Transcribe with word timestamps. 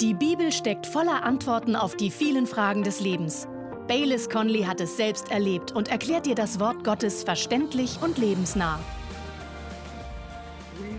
Die 0.00 0.12
Bibel 0.12 0.52
steckt 0.52 0.86
voller 0.86 1.22
Antworten 1.22 1.74
auf 1.74 1.96
die 1.96 2.10
vielen 2.10 2.46
Fragen 2.46 2.82
des 2.82 3.00
Lebens. 3.00 3.48
Baylis 3.88 4.28
Conley 4.28 4.64
hat 4.64 4.78
es 4.82 4.98
selbst 4.98 5.30
erlebt 5.30 5.72
und 5.72 5.88
erklärt 5.88 6.26
dir 6.26 6.34
das 6.34 6.60
Wort 6.60 6.84
Gottes 6.84 7.24
verständlich 7.24 7.98
und 8.02 8.18
lebensnah. 8.18 8.78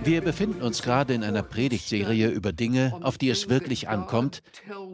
Wir 0.03 0.21
befinden 0.21 0.63
uns 0.63 0.81
gerade 0.81 1.13
in 1.13 1.23
einer 1.23 1.43
Predigtserie 1.43 2.29
über 2.29 2.51
Dinge, 2.51 2.97
auf 3.03 3.19
die 3.19 3.29
es 3.29 3.49
wirklich 3.49 3.87
ankommt 3.87 4.41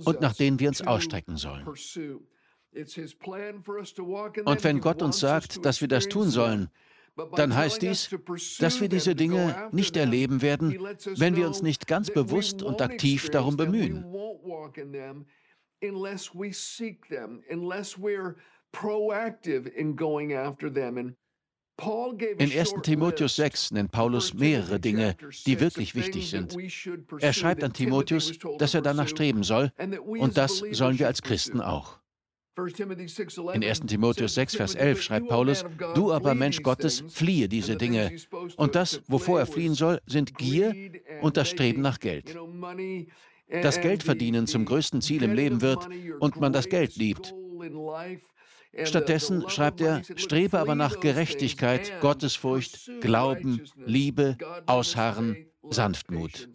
und 0.03 0.19
nach 0.19 0.33
denen 0.33 0.59
wir 0.59 0.67
uns 0.67 0.81
ausstrecken 0.81 1.37
sollen. 1.37 1.65
Und 4.45 4.63
wenn 4.63 4.81
Gott 4.81 5.01
uns 5.01 5.19
sagt, 5.19 5.65
dass 5.65 5.79
wir 5.79 5.87
das 5.87 6.09
tun 6.09 6.29
sollen, 6.29 6.69
dann 7.35 7.55
heißt 7.55 7.81
dies, 7.81 8.09
dass 8.59 8.81
wir 8.81 8.89
diese 8.89 9.15
Dinge 9.15 9.69
nicht 9.71 9.95
erleben 9.97 10.41
werden, 10.41 10.79
wenn 11.17 11.35
wir 11.35 11.47
uns 11.47 11.61
nicht 11.61 11.87
ganz 11.87 12.11
bewusst 12.11 12.63
und 12.63 12.81
aktiv 12.81 13.29
darum 13.29 13.57
bemühen. 13.57 14.05
In 22.37 22.51
1. 22.51 22.73
Timotheus 22.83 23.35
6 23.35 23.71
nennt 23.71 23.91
Paulus 23.91 24.33
mehrere 24.33 24.79
Dinge, 24.79 25.15
die 25.45 25.59
wirklich 25.59 25.95
wichtig 25.95 26.29
sind. 26.29 26.55
Er 27.19 27.33
schreibt 27.33 27.63
an 27.63 27.73
Timotheus, 27.73 28.31
dass 28.59 28.73
er 28.73 28.81
danach 28.81 29.07
streben 29.07 29.43
soll, 29.43 29.71
und 30.05 30.37
das 30.37 30.63
sollen 30.71 30.99
wir 30.99 31.07
als 31.07 31.21
Christen 31.21 31.61
auch. 31.61 31.99
In 32.55 33.63
1. 33.63 33.79
Timotheus 33.87 34.35
6, 34.35 34.55
Vers 34.55 34.75
11 34.75 35.01
schreibt 35.01 35.27
Paulus, 35.27 35.65
Du 35.95 36.11
aber, 36.11 36.35
Mensch 36.35 36.61
Gottes, 36.61 37.03
fliehe 37.09 37.49
diese 37.49 37.75
Dinge. 37.75 38.15
Und 38.57 38.75
das, 38.75 39.01
wovor 39.07 39.39
er 39.39 39.47
fliehen 39.47 39.73
soll, 39.73 39.99
sind 40.05 40.37
Gier 40.37 40.75
und 41.21 41.35
das 41.37 41.49
Streben 41.49 41.81
nach 41.81 41.99
Geld. 41.99 42.37
Das 43.61 43.81
Geldverdienen 43.81 44.45
zum 44.47 44.65
größten 44.65 45.01
Ziel 45.01 45.23
im 45.23 45.33
Leben 45.33 45.61
wird 45.61 45.87
und 46.19 46.39
man 46.39 46.53
das 46.53 46.69
Geld 46.69 46.95
liebt. 46.95 47.33
Stattdessen 48.83 49.49
schreibt 49.49 49.81
er, 49.81 50.01
strebe 50.15 50.59
aber 50.59 50.75
nach 50.75 50.99
Gerechtigkeit, 50.99 51.91
Gottesfurcht, 52.01 52.89
Glauben, 53.01 53.61
Liebe, 53.85 54.37
Ausharren, 54.65 55.47
Sanftmut. 55.69 56.49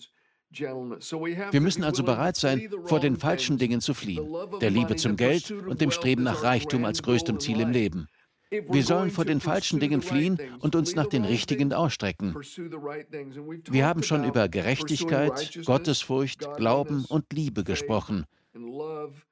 Wir 0.50 1.60
müssen 1.60 1.84
also 1.84 2.02
bereit 2.02 2.36
sein, 2.36 2.70
vor 2.84 3.00
den 3.00 3.16
falschen 3.16 3.58
Dingen 3.58 3.80
zu 3.80 3.92
fliehen, 3.92 4.26
der 4.60 4.70
Liebe 4.70 4.96
zum 4.96 5.16
Geld 5.16 5.50
und 5.50 5.80
dem 5.80 5.90
Streben 5.90 6.22
nach 6.22 6.42
Reichtum 6.42 6.84
als 6.84 7.02
größtem 7.02 7.38
Ziel 7.38 7.60
im 7.60 7.70
Leben. 7.70 8.08
Wir 8.50 8.82
sollen 8.82 9.10
vor 9.10 9.26
den 9.26 9.40
falschen 9.40 9.78
Dingen 9.78 10.00
fliehen 10.00 10.38
und 10.60 10.74
uns 10.74 10.94
nach 10.94 11.06
den 11.06 11.24
richtigen 11.24 11.72
ausstrecken. 11.74 12.34
Wir 12.34 13.86
haben 13.86 14.02
schon 14.02 14.24
über 14.24 14.48
Gerechtigkeit, 14.48 15.60
Gottesfurcht, 15.66 16.48
Glauben 16.56 17.04
und 17.04 17.30
Liebe 17.32 17.62
gesprochen. 17.62 18.24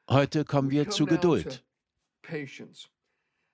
Heute 0.08 0.44
kommen 0.44 0.70
wir 0.70 0.90
zu 0.90 1.06
Geduld. 1.06 1.64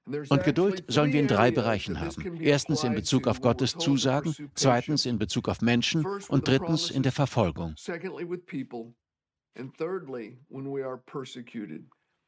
Und 0.05 0.43
Geduld 0.43 0.85
sollen 0.89 1.13
wir 1.13 1.21
in 1.21 1.29
drei 1.29 1.51
Bereichen 1.51 2.01
haben. 2.01 2.41
Erstens 2.41 2.83
in 2.83 2.95
Bezug 2.95 3.29
auf 3.29 3.41
Gottes 3.41 3.73
Zusagen, 3.77 4.35
zweitens 4.55 5.07
in 5.07 5.19
Bezug 5.19 5.49
auf 5.49 5.61
Menschen 5.61 6.05
und 6.29 6.49
drittens 6.49 6.91
in 6.91 7.03
der 7.03 7.13
Verfolgung. 7.13 7.75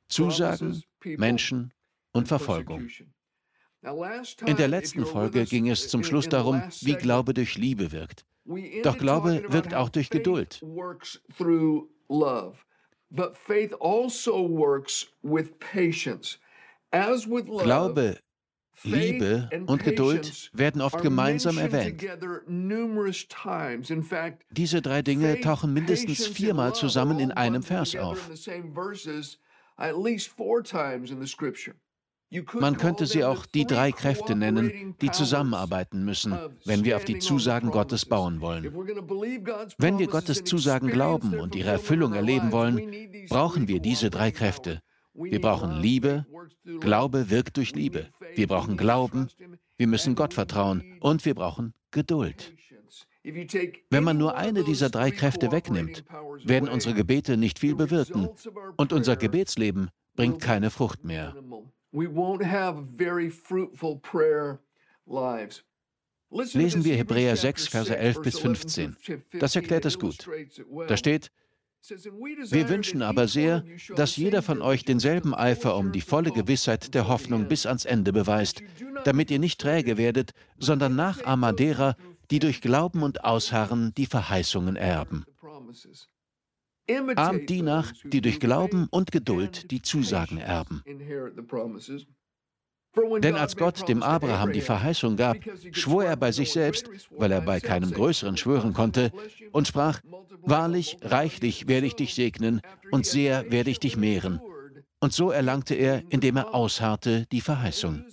Zusagen, 0.08 0.83
Menschen 1.05 1.72
und 2.12 2.28
Verfolgung. 2.28 2.89
In 4.47 4.56
der 4.56 4.69
letzten 4.69 5.05
Folge 5.05 5.45
ging 5.45 5.69
es 5.69 5.89
zum 5.89 6.05
Schluss 6.05 6.28
darum, 6.28 6.62
wie 6.80 6.95
Glaube 6.95 7.34
durch 7.34 7.56
Liebe 7.58 7.92
wirkt. 7.92 8.25
Doch 8.83 8.98
Glaube 8.98 9.45
wirkt 9.48 9.75
auch 9.75 9.89
durch 9.89 10.11
Geduld. 10.11 10.62
But 13.11 13.36
faith 13.36 13.72
also 13.80 14.48
works 14.48 15.06
with 15.22 15.52
patience. 15.61 16.39
Glaube, 17.62 18.18
Liebe 18.82 19.48
und 19.66 19.84
Geduld 19.84 20.50
werden 20.52 20.80
oft 20.80 21.00
gemeinsam 21.00 21.58
erwähnt. 21.58 22.05
Diese 24.50 24.82
drei 24.82 25.02
Dinge 25.02 25.40
tauchen 25.40 25.72
mindestens 25.72 26.27
viermal 26.27 26.74
zusammen 26.74 27.18
in 27.18 27.33
einem 27.33 27.62
Vers 27.62 27.96
auf. 27.96 28.30
Man 32.54 32.77
könnte 32.78 33.06
sie 33.06 33.24
auch 33.24 33.46
die 33.46 33.64
drei 33.64 33.92
Kräfte 33.92 34.34
nennen, 34.34 34.96
die 35.00 35.10
zusammenarbeiten 35.10 36.04
müssen, 36.04 36.36
wenn 36.64 36.84
wir 36.84 36.96
auf 36.96 37.04
die 37.04 37.20
Zusagen 37.20 37.70
Gottes 37.70 38.06
bauen 38.06 38.40
wollen. 38.40 38.64
Wenn 39.78 39.98
wir 39.98 40.08
Gottes 40.08 40.42
Zusagen 40.42 40.88
glauben 40.88 41.38
und 41.38 41.54
ihre 41.54 41.70
Erfüllung 41.70 42.12
erleben 42.14 42.50
wollen, 42.50 42.90
brauchen 43.28 43.68
wir 43.68 43.80
diese 43.80 44.10
drei 44.10 44.33
Kräfte. 44.33 44.80
Wir 45.14 45.41
brauchen 45.41 45.80
Liebe. 45.80 46.27
Glaube 46.80 47.30
wirkt 47.30 47.57
durch 47.57 47.75
Liebe. 47.75 48.08
Wir 48.35 48.47
brauchen 48.47 48.77
Glauben. 48.77 49.29
Wir 49.77 49.86
müssen 49.86 50.14
Gott 50.14 50.35
vertrauen. 50.35 50.98
Und 51.01 51.25
wir 51.25 51.35
brauchen 51.35 51.75
Geduld. 51.91 52.52
Wenn 53.91 54.05
man 54.05 54.19
nur 54.19 54.36
eine 54.36 54.64
dieser 54.64 54.91
drei 54.91 55.11
Kräfte 55.11 55.51
wegnimmt, 55.51 56.05
werden 56.45 56.69
unsere 56.69 56.95
Gebete 56.95 57.36
nicht 57.36 57.58
viel 57.58 57.75
bewirken. 57.75 58.29
Und 58.77 58.92
unser 58.92 59.17
Gebetsleben 59.17 59.89
bringt 60.14 60.41
keine 60.41 60.70
Frucht 60.70 61.05
mehr. 61.05 61.35
Lesen 66.52 66.85
wir 66.85 66.96
Hebräer 66.96 67.36
6, 67.36 67.69
Verse 67.69 67.96
11 67.96 68.23
bis 68.23 68.39
15. 68.41 68.96
Das 69.39 69.55
erklärt 69.57 69.85
es 69.85 69.98
gut. 69.98 70.29
Da 70.89 70.96
steht, 70.96 71.31
wir 71.90 72.68
wünschen 72.70 73.02
aber 73.02 73.28
sehr, 73.28 73.62
dass 73.96 74.17
jeder 74.17 74.40
von 74.42 74.62
euch 74.62 74.84
denselben 74.84 75.34
Eifer 75.34 75.77
um 75.77 75.92
die 75.92 76.00
volle 76.00 76.30
Gewissheit 76.30 76.95
der 76.95 77.08
Hoffnung 77.08 77.46
bis 77.46 77.67
ans 77.67 77.84
Ende 77.84 78.12
beweist, 78.12 78.62
damit 79.05 79.30
ihr 79.30 79.39
nicht 79.39 79.61
träge 79.61 79.98
werdet, 79.98 80.33
sondern 80.58 80.96
Nachahmer 80.96 81.52
derer, 81.52 81.96
die 82.30 82.39
durch 82.39 82.62
Glauben 82.62 83.02
und 83.02 83.24
Ausharren 83.24 83.92
die 83.95 84.06
Verheißungen 84.06 84.77
erben. 84.77 85.27
Ahmt 87.17 87.50
die 87.50 87.62
nach, 87.62 87.92
die 88.05 88.20
durch 88.20 88.40
Glauben 88.40 88.89
und 88.90 89.12
Geduld 89.12 89.70
die 89.70 89.83
Zusagen 89.83 90.39
erben. 90.39 90.83
Denn 93.22 93.34
als 93.34 93.56
Gott 93.56 93.88
dem 93.88 94.02
Abraham 94.02 94.52
die 94.52 94.60
Verheißung 94.60 95.16
gab, 95.16 95.36
schwor 95.72 96.05
er 96.05 96.16
bei 96.16 96.32
sich 96.32 96.52
selbst, 96.52 96.88
weil 97.10 97.32
er 97.32 97.40
bei 97.40 97.60
keinem 97.60 97.90
Größeren 97.90 98.36
schwören 98.36 98.72
konnte, 98.72 99.10
und 99.52 99.68
sprach, 99.68 100.00
Wahrlich, 100.46 100.98
reichlich 101.00 101.68
werde 101.68 101.86
ich 101.86 101.94
dich 101.94 102.14
segnen, 102.14 102.60
und 102.90 103.06
sehr 103.06 103.50
werde 103.50 103.70
ich 103.70 103.80
dich 103.80 103.96
mehren. 103.96 104.40
Und 105.00 105.12
so 105.12 105.30
erlangte 105.30 105.74
er, 105.74 106.02
indem 106.10 106.36
er 106.36 106.54
ausharrte, 106.54 107.27
die 107.33 107.40
Verheißung. 107.40 108.04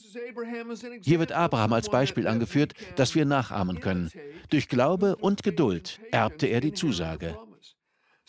Hier 1.02 1.20
wird 1.20 1.32
Abraham 1.32 1.74
als 1.74 1.90
Beispiel 1.90 2.28
angeführt, 2.28 2.74
das 2.96 3.16
wir 3.16 3.26
nachahmen 3.26 3.80
können. 3.80 4.12
Durch 4.50 4.68
Glaube 4.68 5.16
und 5.18 5.44
Geduld 5.44 6.00
erbte 6.12 6.48
er 6.48 6.62
die 6.62 6.74
Zusage. 6.74 7.38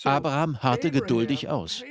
Abraham 0.04 0.62
harrte 0.62 0.90
geduldig 0.90 1.48
aus. 1.48 1.82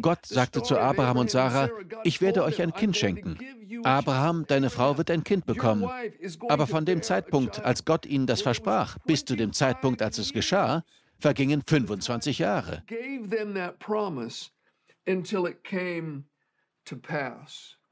Gott 0.00 0.26
sagte 0.26 0.62
zu 0.62 0.78
Abraham 0.78 1.18
und 1.18 1.30
Sarah, 1.30 1.70
ich 2.02 2.20
werde 2.20 2.44
euch 2.44 2.60
ein 2.62 2.72
Kind 2.72 2.96
schenken. 2.96 3.38
Abraham, 3.84 4.46
deine 4.46 4.70
Frau 4.70 4.98
wird 4.98 5.10
ein 5.10 5.24
Kind 5.24 5.46
bekommen. 5.46 5.88
Aber 6.48 6.66
von 6.66 6.84
dem 6.84 7.02
Zeitpunkt, 7.02 7.64
als 7.64 7.84
Gott 7.84 8.06
ihnen 8.06 8.26
das 8.26 8.42
versprach, 8.42 8.98
bis 9.04 9.24
zu 9.24 9.36
dem 9.36 9.52
Zeitpunkt, 9.52 10.02
als 10.02 10.18
es 10.18 10.32
geschah, 10.32 10.84
vergingen 11.18 11.62
25 11.66 12.38
Jahre. 12.38 12.82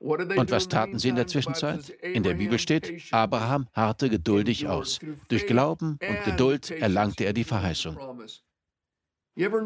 Und 0.03 0.51
was 0.51 0.69
taten 0.69 0.99
sie 0.99 1.11
in 1.11 1.17
der 1.17 1.29
Zwischenzeit? 1.29 1.91
In 1.91 2.23
der 2.23 2.35
Bibel 2.35 2.59
steht, 2.59 3.13
Abraham 3.13 3.69
harrte 3.73 4.11
geduldig 4.11 4.67
aus. 4.67 4.99
Durch 5.29 5.47
Glauben 5.47 5.99
und 6.01 6.25
Geduld 6.25 6.71
erlangte 6.71 7.25
er 7.25 7.33
die 7.33 7.45
Verheißung. 7.45 7.97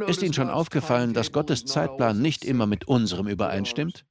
Ist 0.06 0.22
Ihnen 0.22 0.34
schon 0.34 0.50
aufgefallen, 0.50 1.14
dass 1.14 1.32
Gottes 1.32 1.64
Zeitplan 1.64 2.20
nicht 2.20 2.44
immer 2.44 2.66
mit 2.66 2.86
unserem 2.86 3.28
übereinstimmt? 3.28 4.04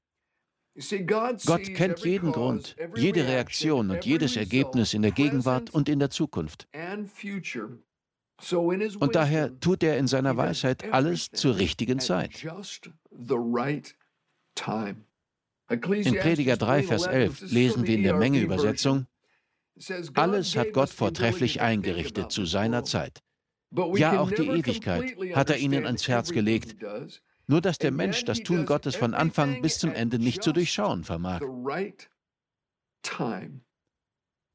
Gott 1.45 1.63
kennt 1.73 2.00
jeden 2.00 2.31
Grund, 2.33 2.75
jede 2.95 3.25
Reaktion 3.25 3.91
und 3.91 4.03
jedes 4.03 4.35
Ergebnis 4.35 4.94
in 4.94 5.03
der 5.03 5.11
Gegenwart 5.11 5.69
und 5.69 5.88
in 5.88 6.00
der 6.00 6.09
Zukunft. 6.09 6.67
Und 9.00 9.15
daher 9.15 9.59
tut 9.61 9.83
er 9.83 9.97
in 9.97 10.07
seiner 10.07 10.35
Weisheit 10.35 10.91
alles 10.91 11.31
zur 11.31 11.57
richtigen 11.57 12.00
Zeit. 12.00 12.45
In 15.67 16.15
Prediger 16.19 16.57
3, 16.57 16.83
Vers 16.83 17.07
11 17.07 17.51
lesen 17.51 17.88
wir 17.88 17.95
in 17.95 18.03
der 18.03 18.15
Menge-Übersetzung, 18.15 19.07
alles 20.13 20.56
hat 20.56 20.73
Gott 20.73 20.89
vortrefflich 20.89 21.62
eingerichtet 21.62 22.31
zu 22.31 22.45
seiner 22.45 22.83
Zeit. 22.83 23.21
Ja, 23.95 24.19
auch 24.19 24.31
die 24.31 24.47
Ewigkeit 24.47 25.15
hat 25.33 25.50
er 25.50 25.57
ihnen 25.57 25.85
ans 25.85 26.07
Herz 26.07 26.31
gelegt. 26.31 26.75
Nur 27.47 27.62
dass 27.62 27.77
der 27.77 27.91
Mensch 27.91 28.23
das 28.25 28.39
Tun 28.39 28.65
Gottes 28.65 28.95
von 28.95 29.13
Anfang 29.13 29.62
bis 29.62 29.77
zum 29.79 29.91
Ende 29.91 30.17
nicht 30.17 30.44
zu 30.44 30.51
durchschauen 30.51 31.03
vermag. 31.03 31.41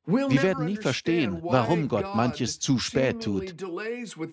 Wir 0.06 0.43
werden 0.43 0.64
nie 0.64 0.76
verstehen, 0.76 1.41
warum 1.43 1.88
Gott 1.88 2.14
manches 2.14 2.58
zu 2.58 2.79
spät 2.79 3.23
tut. 3.23 3.55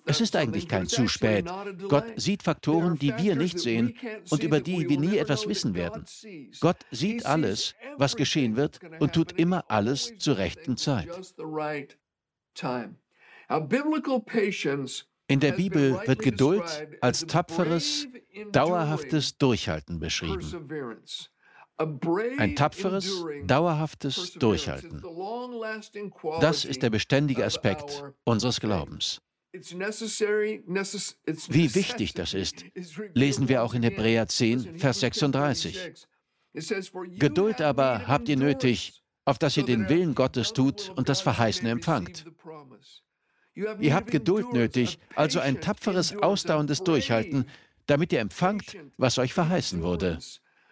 Es 0.06 0.20
ist 0.20 0.34
eigentlich 0.34 0.66
kein 0.68 0.86
zu 0.86 1.08
spät. 1.08 1.46
Gott 1.88 2.04
sieht 2.16 2.42
Faktoren, 2.42 2.98
die 2.98 3.16
wir 3.16 3.36
nicht 3.36 3.58
sehen 3.58 3.94
und 4.30 4.42
über 4.42 4.60
die 4.60 4.88
wir 4.88 4.98
nie 4.98 5.18
etwas 5.18 5.46
wissen 5.46 5.74
werden. 5.74 6.04
Gott 6.60 6.78
sieht 6.90 7.26
alles, 7.26 7.74
was 7.96 8.16
geschehen 8.16 8.56
wird 8.56 8.80
und 8.98 9.12
tut 9.12 9.32
immer 9.32 9.64
alles 9.68 10.12
zur 10.18 10.38
rechten 10.38 10.76
Zeit. 10.76 11.08
In 15.30 15.40
der 15.40 15.52
Bibel 15.52 16.00
wird 16.06 16.18
Geduld 16.20 16.88
als 17.02 17.26
tapferes, 17.26 18.08
dauerhaftes 18.50 19.36
Durchhalten 19.36 20.00
beschrieben. 20.00 20.40
Ein 21.78 22.56
tapferes, 22.56 23.24
dauerhaftes 23.44 24.32
Durchhalten. 24.34 25.02
Das 26.40 26.64
ist 26.64 26.82
der 26.82 26.90
beständige 26.90 27.44
Aspekt 27.44 28.02
unseres 28.24 28.60
Glaubens. 28.60 29.20
Wie 29.52 31.74
wichtig 31.74 32.14
das 32.14 32.34
ist, 32.34 32.64
lesen 33.14 33.48
wir 33.48 33.62
auch 33.62 33.74
in 33.74 33.82
Hebräer 33.82 34.26
10, 34.26 34.78
Vers 34.78 35.00
36. 35.00 35.94
Geduld 37.18 37.60
aber 37.60 38.08
habt 38.08 38.28
ihr 38.28 38.36
nötig, 38.36 39.02
auf 39.24 39.38
dass 39.38 39.56
ihr 39.56 39.64
den 39.64 39.88
Willen 39.88 40.14
Gottes 40.14 40.52
tut 40.52 40.92
und 40.96 41.08
das 41.08 41.20
Verheißene 41.20 41.70
empfangt. 41.70 42.26
Ihr 43.54 43.94
habt 43.94 44.10
Geduld 44.10 44.52
nötig, 44.52 44.98
also 45.14 45.38
ein 45.38 45.60
tapferes, 45.60 46.16
ausdauerndes 46.16 46.82
Durchhalten, 46.82 47.46
damit 47.86 48.12
ihr 48.12 48.20
empfangt, 48.20 48.76
was 48.96 49.18
euch 49.18 49.32
verheißen 49.32 49.82
wurde 49.82 50.18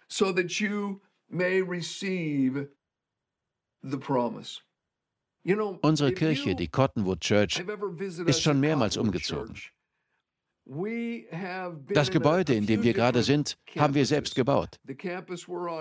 so 0.09 0.33
that 0.33 0.61
you 0.61 1.01
may 1.29 1.61
receive 1.61 2.69
the 3.83 3.99
promise. 3.99 4.61
Unsere 5.83 6.13
Kirche, 6.13 6.57
die 6.57 6.67
Cottonwood 6.67 7.21
Church, 7.21 7.63
ist 8.27 8.43
schon 8.43 8.59
mehrmals 8.59 8.97
umgezogen. 8.97 9.55
Das 11.95 12.11
Gebäude, 12.11 12.55
in 12.55 12.67
dem 12.67 12.83
wir 12.83 12.93
gerade 12.93 13.23
sind, 13.23 13.57
haben 13.79 13.95
wir 13.95 14.05
selbst 14.05 14.35
gebaut. 14.35 14.81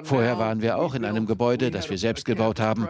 Vorher 0.04 0.38
waren 0.38 0.62
wir 0.62 0.78
auch 0.78 0.94
in 0.94 1.04
einem 1.04 1.26
Gebäude, 1.26 1.72
das 1.72 1.90
wir 1.90 1.98
selbst 1.98 2.24
gebaut 2.26 2.60
haben. 2.60 2.88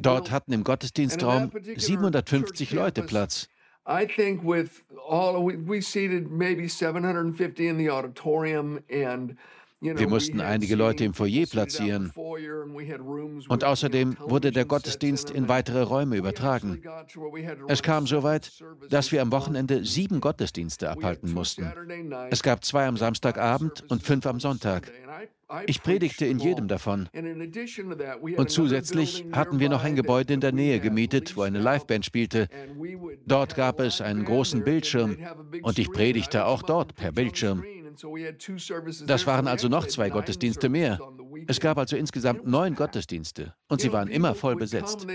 Dort 0.00 0.30
hatten 0.32 0.52
im 0.52 0.64
Gottesdienstraum 0.64 1.52
750 1.76 2.72
Leute 2.72 3.02
Platz. 3.04 3.48
I 3.84 4.06
think 4.06 4.42
with 4.42 4.82
all 5.04 5.42
we, 5.42 5.56
we 5.56 5.80
seated 5.80 6.30
maybe 6.30 6.68
750 6.68 7.66
in 7.66 7.78
the 7.78 7.90
auditorium 7.90 8.84
and 8.88 9.36
wir 9.82 10.08
mussten 10.08 10.40
einige 10.40 10.76
Leute 10.76 11.04
im 11.04 11.12
Foyer 11.12 11.46
platzieren. 11.46 12.12
Und 13.48 13.64
außerdem 13.64 14.16
wurde 14.20 14.52
der 14.52 14.64
Gottesdienst 14.64 15.30
in 15.30 15.48
weitere 15.48 15.82
Räume 15.82 16.16
übertragen. 16.16 16.80
Es 17.68 17.82
kam 17.82 18.06
so 18.06 18.22
weit, 18.22 18.52
dass 18.88 19.10
wir 19.12 19.20
am 19.22 19.32
Wochenende 19.32 19.84
sieben 19.84 20.20
Gottesdienste 20.20 20.88
abhalten 20.90 21.32
mussten. 21.32 21.72
Es 22.30 22.42
gab 22.42 22.64
zwei 22.64 22.86
am 22.86 22.96
Samstagabend 22.96 23.84
und 23.90 24.02
fünf 24.02 24.26
am 24.26 24.38
Sonntag. 24.38 24.90
Ich 25.66 25.82
predigte 25.82 26.24
in 26.24 26.38
jedem 26.38 26.66
davon. 26.68 27.08
Und 28.36 28.50
zusätzlich 28.50 29.24
hatten 29.32 29.58
wir 29.58 29.68
noch 29.68 29.84
ein 29.84 29.96
Gebäude 29.96 30.32
in 30.32 30.40
der 30.40 30.52
Nähe 30.52 30.80
gemietet, 30.80 31.36
wo 31.36 31.42
eine 31.42 31.58
Liveband 31.58 32.06
spielte. 32.06 32.48
Dort 33.26 33.54
gab 33.54 33.80
es 33.80 34.00
einen 34.00 34.24
großen 34.24 34.64
Bildschirm 34.64 35.18
und 35.62 35.78
ich 35.78 35.90
predigte 35.90 36.46
auch 36.46 36.62
dort 36.62 36.94
per 36.94 37.12
Bildschirm. 37.12 37.64
Das 39.06 39.26
waren 39.26 39.46
also 39.46 39.68
noch 39.68 39.86
zwei 39.86 40.10
Gottesdienste 40.10 40.68
mehr. 40.68 40.98
Es 41.46 41.60
gab 41.60 41.78
also 41.78 41.96
insgesamt 41.96 42.46
neun 42.46 42.74
Gottesdienste 42.74 43.54
und 43.68 43.80
sie 43.80 43.92
waren 43.92 44.08
immer 44.08 44.34
voll 44.34 44.56
besetzt. 44.56 45.06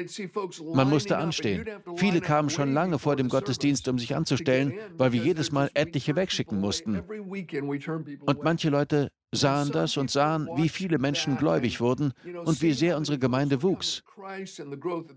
Man 0.73 0.89
musste 0.89 1.17
anstehen. 1.17 1.65
Viele 1.95 2.21
kamen 2.21 2.49
schon 2.49 2.73
lange 2.73 2.99
vor 2.99 3.15
dem 3.15 3.29
Gottesdienst, 3.29 3.87
um 3.87 3.99
sich 3.99 4.15
anzustellen, 4.15 4.73
weil 4.97 5.11
wir 5.13 5.21
jedes 5.21 5.51
Mal 5.51 5.69
etliche 5.73 6.15
wegschicken 6.15 6.59
mussten. 6.59 6.99
Und 6.99 8.43
manche 8.43 8.69
Leute 8.69 9.09
sahen 9.31 9.71
das 9.71 9.97
und 9.97 10.09
sahen, 10.09 10.47
wie 10.55 10.69
viele 10.69 10.97
Menschen 10.97 11.37
gläubig 11.37 11.81
wurden 11.81 12.13
und 12.45 12.61
wie 12.61 12.73
sehr 12.73 12.97
unsere 12.97 13.19
Gemeinde 13.19 13.61
wuchs. 13.61 14.03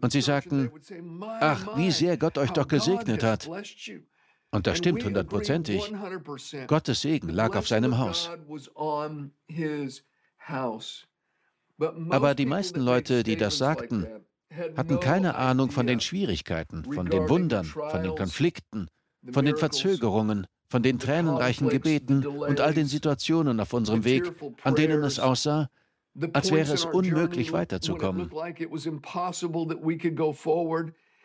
Und 0.00 0.12
sie 0.12 0.20
sagten, 0.20 0.70
ach, 1.40 1.76
wie 1.76 1.90
sehr 1.90 2.16
Gott 2.16 2.38
euch 2.38 2.50
doch 2.50 2.68
gesegnet 2.68 3.22
hat. 3.22 3.48
Und 4.52 4.66
das 4.66 4.78
stimmt 4.78 5.04
hundertprozentig. 5.04 5.92
Gottes 6.66 7.02
Segen 7.02 7.28
lag 7.28 7.54
auf 7.56 7.68
seinem 7.68 7.98
Haus. 7.98 8.30
Aber 12.10 12.34
die 12.34 12.46
meisten 12.46 12.80
Leute, 12.80 13.22
die 13.22 13.36
das 13.36 13.58
sagten, 13.58 14.06
hatten 14.76 15.00
keine 15.00 15.36
Ahnung 15.36 15.70
von 15.70 15.86
den 15.86 16.00
Schwierigkeiten, 16.00 16.84
von 16.84 17.06
den 17.06 17.28
Wundern, 17.28 17.64
von 17.64 18.02
den 18.02 18.14
Konflikten, 18.14 18.88
von 19.32 19.44
den 19.44 19.56
Verzögerungen, 19.56 20.46
von 20.68 20.82
den 20.82 20.98
tränenreichen 20.98 21.68
Gebeten 21.68 22.26
und 22.26 22.60
all 22.60 22.74
den 22.74 22.86
Situationen 22.86 23.60
auf 23.60 23.72
unserem 23.72 24.04
Weg, 24.04 24.32
an 24.62 24.74
denen 24.74 25.02
es 25.04 25.18
aussah, 25.18 25.70
als 26.32 26.50
wäre 26.50 26.72
es 26.72 26.84
unmöglich 26.84 27.52
weiterzukommen. 27.52 28.30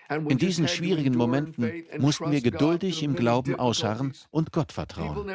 In 0.10 0.38
diesen 0.38 0.68
schwierigen 0.68 1.16
Momenten 1.16 1.86
mussten 1.98 2.32
wir 2.32 2.42
geduldig 2.42 3.04
im 3.04 3.16
Glauben 3.16 3.56
ausharren 3.56 4.14
und 4.32 4.52
Gott 4.52 4.72
vertrauen. 4.72 5.28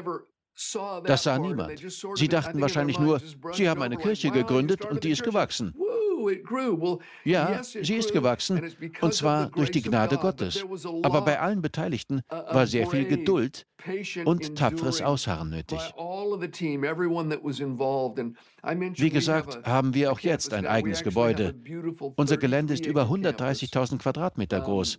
Das 1.05 1.23
sah 1.23 1.39
niemand. 1.39 1.83
Sie 2.15 2.29
dachten 2.29 2.61
wahrscheinlich 2.61 2.99
nur, 2.99 3.21
sie 3.53 3.69
haben 3.69 3.83
eine 3.83 3.97
Kirche 3.97 4.31
gegründet 4.31 4.85
und 4.85 5.05
die 5.05 5.11
ist 5.11 5.23
gewachsen. 5.23 5.75
Ja, 7.25 7.63
sie 7.63 7.95
ist 7.95 8.13
gewachsen, 8.13 8.61
und 9.01 9.15
zwar 9.15 9.51
durch 9.51 9.71
die 9.71 9.83
Gnade 9.83 10.17
Gottes. 10.17 10.65
Aber 11.03 11.23
bei 11.23 11.41
allen 11.41 11.63
Beteiligten 11.63 12.23
war 12.29 12.67
sehr 12.67 12.87
viel 12.87 13.07
Geduld 13.07 13.67
und 14.25 14.57
tapferes 14.57 15.01
Ausharren 15.01 15.51
nötig. 15.51 15.79
Wie 18.97 19.11
gesagt, 19.11 19.67
haben 19.67 19.95
wir 19.95 20.13
auch 20.13 20.21
jetzt 20.21 20.53
ein 20.53 20.67
eigenes 20.67 21.03
Gebäude. 21.03 21.55
Unser 22.17 22.37
Gelände 22.37 22.75
ist 22.75 22.87
über 22.87 23.05
130.000 23.05 23.99
Quadratmeter 23.99 24.61
groß. 24.61 24.99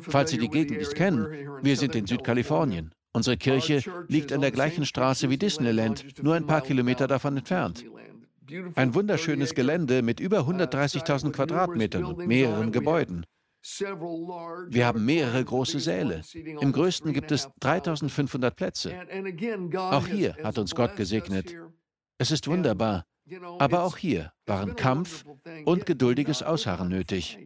Falls 0.00 0.30
Sie 0.30 0.38
die 0.38 0.48
Gegend 0.48 0.78
nicht 0.78 0.94
kennen, 0.94 1.26
wir 1.62 1.76
sind 1.76 1.94
in 1.94 2.06
Südkalifornien. 2.06 2.92
Unsere 3.14 3.36
Kirche 3.36 3.82
liegt 4.08 4.32
an 4.32 4.40
der 4.40 4.52
gleichen 4.52 4.86
Straße 4.86 5.28
wie 5.28 5.36
Disneyland, 5.36 6.22
nur 6.22 6.34
ein 6.34 6.46
paar 6.46 6.62
Kilometer 6.62 7.06
davon 7.06 7.36
entfernt. 7.36 7.84
Ein 8.74 8.94
wunderschönes 8.94 9.54
Gelände 9.54 10.02
mit 10.02 10.20
über 10.20 10.40
130.000 10.40 11.28
uh, 11.28 11.32
Quadratmetern 11.32 12.04
und 12.04 12.26
mehreren 12.26 12.72
Gebäuden. 12.72 13.24
Wir 14.68 14.86
haben 14.86 15.04
mehrere 15.04 15.44
große 15.44 15.78
Säle. 15.78 16.22
Im 16.34 16.72
größten 16.72 17.12
gibt 17.12 17.30
es 17.30 17.48
3500 17.60 18.56
Plätze. 18.56 18.92
Auch 19.76 20.06
hier 20.06 20.36
hat 20.42 20.58
uns 20.58 20.74
Gott 20.74 20.96
gesegnet. 20.96 21.54
Es 22.18 22.30
ist 22.30 22.48
wunderbar. 22.48 23.04
Aber 23.58 23.84
auch 23.84 23.96
hier 23.96 24.32
waren 24.46 24.74
Kampf 24.74 25.24
und 25.64 25.86
geduldiges 25.86 26.42
Ausharren 26.42 26.88
nötig. 26.88 27.38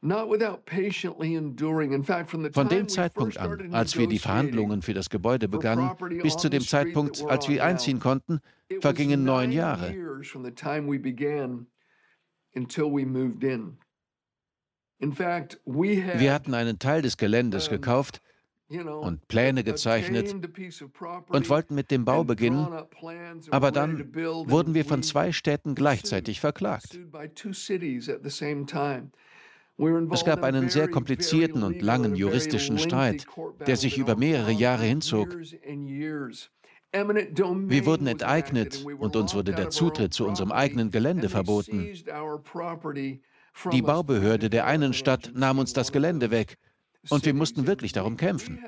Von 0.00 0.28
dem 2.68 2.88
Zeitpunkt 2.88 3.36
an, 3.38 3.74
als 3.74 3.98
wir 3.98 4.06
die 4.06 4.20
Verhandlungen 4.20 4.82
für 4.82 4.94
das 4.94 5.10
Gebäude 5.10 5.48
begannen, 5.48 5.90
bis 6.22 6.36
zu 6.36 6.48
dem 6.48 6.62
Zeitpunkt, 6.62 7.24
als 7.26 7.48
wir 7.48 7.64
einziehen 7.64 7.98
konnten, 7.98 8.38
vergingen 8.80 9.24
neun 9.24 9.50
Jahre. 9.50 9.92
Wir 16.20 16.34
hatten 16.34 16.54
einen 16.54 16.78
Teil 16.78 17.02
des 17.02 17.16
Geländes 17.16 17.68
gekauft 17.68 18.22
und 18.68 19.26
Pläne 19.26 19.64
gezeichnet 19.64 20.32
und 21.28 21.48
wollten 21.48 21.74
mit 21.74 21.90
dem 21.90 22.04
Bau 22.04 22.22
beginnen, 22.22 22.68
aber 23.50 23.72
dann 23.72 24.14
wurden 24.14 24.74
wir 24.74 24.84
von 24.84 25.02
zwei 25.02 25.32
Städten 25.32 25.74
gleichzeitig 25.74 26.38
verklagt. 26.40 26.96
Es 30.10 30.24
gab 30.24 30.42
einen 30.42 30.68
sehr 30.68 30.88
komplizierten 30.88 31.62
und 31.62 31.80
langen 31.82 32.16
juristischen 32.16 32.78
Streit, 32.78 33.26
der 33.66 33.76
sich 33.76 33.96
über 33.96 34.16
mehrere 34.16 34.50
Jahre 34.50 34.82
hinzog. 34.82 35.36
Wir 36.92 37.86
wurden 37.86 38.06
enteignet 38.06 38.84
und 38.98 39.14
uns 39.14 39.34
wurde 39.34 39.52
der 39.52 39.70
Zutritt 39.70 40.14
zu 40.14 40.26
unserem 40.26 40.50
eigenen 40.50 40.90
Gelände 40.90 41.28
verboten. 41.28 41.92
Die 43.72 43.82
Baubehörde 43.82 44.50
der 44.50 44.66
einen 44.66 44.94
Stadt 44.94 45.30
nahm 45.34 45.58
uns 45.58 45.72
das 45.72 45.92
Gelände 45.92 46.30
weg 46.30 46.58
und 47.10 47.24
wir 47.24 47.34
mussten 47.34 47.66
wirklich 47.66 47.92
darum 47.92 48.16
kämpfen. 48.16 48.58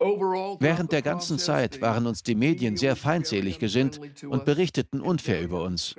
Während 0.00 0.92
der 0.92 1.02
ganzen 1.02 1.38
Zeit 1.38 1.80
waren 1.80 2.06
uns 2.06 2.22
die 2.22 2.34
Medien 2.34 2.76
sehr 2.76 2.96
feindselig 2.96 3.58
gesinnt 3.58 4.00
und 4.24 4.44
berichteten 4.44 5.00
unfair 5.00 5.42
über 5.42 5.62
uns. 5.62 5.94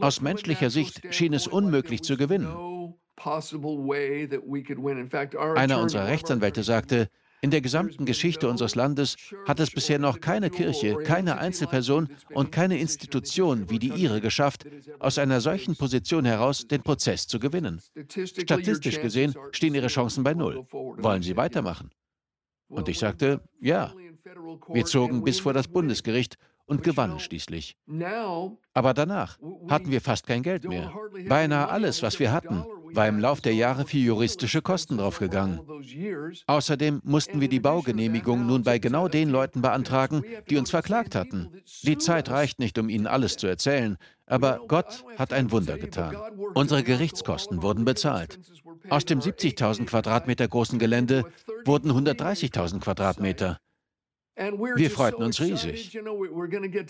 Aus 0.00 0.20
menschlicher 0.20 0.70
Sicht 0.70 1.02
schien 1.14 1.32
es 1.32 1.46
unmöglich 1.46 2.02
zu 2.02 2.16
gewinnen. 2.16 2.48
Einer 5.56 5.80
unserer 5.80 6.06
Rechtsanwälte 6.06 6.62
sagte, 6.62 7.08
In 7.40 7.50
der 7.50 7.60
gesamten 7.60 8.06
Geschichte 8.06 8.48
unseres 8.48 8.74
Landes 8.74 9.16
hat 9.46 9.60
es 9.60 9.70
bisher 9.70 9.98
noch 9.98 10.20
keine 10.20 10.50
Kirche, 10.50 10.96
keine 11.04 11.38
Einzelperson 11.38 12.08
und 12.32 12.52
keine 12.52 12.78
Institution 12.78 13.70
wie 13.70 13.78
die 13.78 13.92
Ihre 13.92 14.20
geschafft, 14.20 14.66
aus 14.98 15.18
einer 15.18 15.40
solchen 15.40 15.76
Position 15.76 16.24
heraus 16.24 16.66
den 16.66 16.82
Prozess 16.82 17.26
zu 17.26 17.38
gewinnen. 17.38 17.80
Statistisch 18.08 19.00
gesehen 19.00 19.34
stehen 19.52 19.74
Ihre 19.74 19.88
Chancen 19.88 20.24
bei 20.24 20.34
Null. 20.34 20.66
Wollen 20.70 21.22
Sie 21.22 21.36
weitermachen? 21.36 21.90
Und 22.68 22.88
ich 22.88 22.98
sagte, 22.98 23.40
ja. 23.60 23.94
Wir 24.68 24.84
zogen 24.86 25.22
bis 25.22 25.38
vor 25.38 25.52
das 25.52 25.68
Bundesgericht 25.68 26.36
und 26.66 26.82
gewannen 26.82 27.18
schließlich. 27.18 27.76
Aber 28.72 28.94
danach 28.94 29.38
hatten 29.68 29.90
wir 29.90 30.00
fast 30.00 30.26
kein 30.26 30.42
Geld 30.42 30.64
mehr. 30.64 30.92
Beinahe 31.28 31.68
alles, 31.68 32.02
was 32.02 32.18
wir 32.18 32.32
hatten, 32.32 32.64
war 32.94 33.08
im 33.08 33.18
Lauf 33.18 33.40
der 33.40 33.54
Jahre 33.54 33.86
für 33.86 33.98
juristische 33.98 34.62
Kosten 34.62 34.98
draufgegangen. 34.98 35.60
Außerdem 36.46 37.00
mussten 37.04 37.40
wir 37.40 37.48
die 37.48 37.60
Baugenehmigung 37.60 38.46
nun 38.46 38.62
bei 38.62 38.78
genau 38.78 39.08
den 39.08 39.30
Leuten 39.30 39.62
beantragen, 39.62 40.22
die 40.48 40.56
uns 40.56 40.70
verklagt 40.70 41.14
hatten. 41.14 41.50
Die 41.82 41.98
Zeit 41.98 42.30
reicht 42.30 42.58
nicht, 42.58 42.78
um 42.78 42.88
Ihnen 42.88 43.06
alles 43.06 43.36
zu 43.36 43.46
erzählen, 43.46 43.96
aber 44.26 44.60
Gott 44.68 45.04
hat 45.18 45.32
ein 45.32 45.50
Wunder 45.50 45.76
getan. 45.76 46.16
Unsere 46.54 46.82
Gerichtskosten 46.82 47.62
wurden 47.62 47.84
bezahlt. 47.84 48.38
Aus 48.90 49.04
dem 49.04 49.20
70.000 49.20 49.86
Quadratmeter 49.86 50.48
großen 50.48 50.78
Gelände 50.78 51.24
wurden 51.64 51.90
130.000 51.90 52.80
Quadratmeter. 52.80 53.58
Wir 54.36 54.90
freuten 54.90 55.22
uns 55.22 55.40
riesig. 55.40 55.98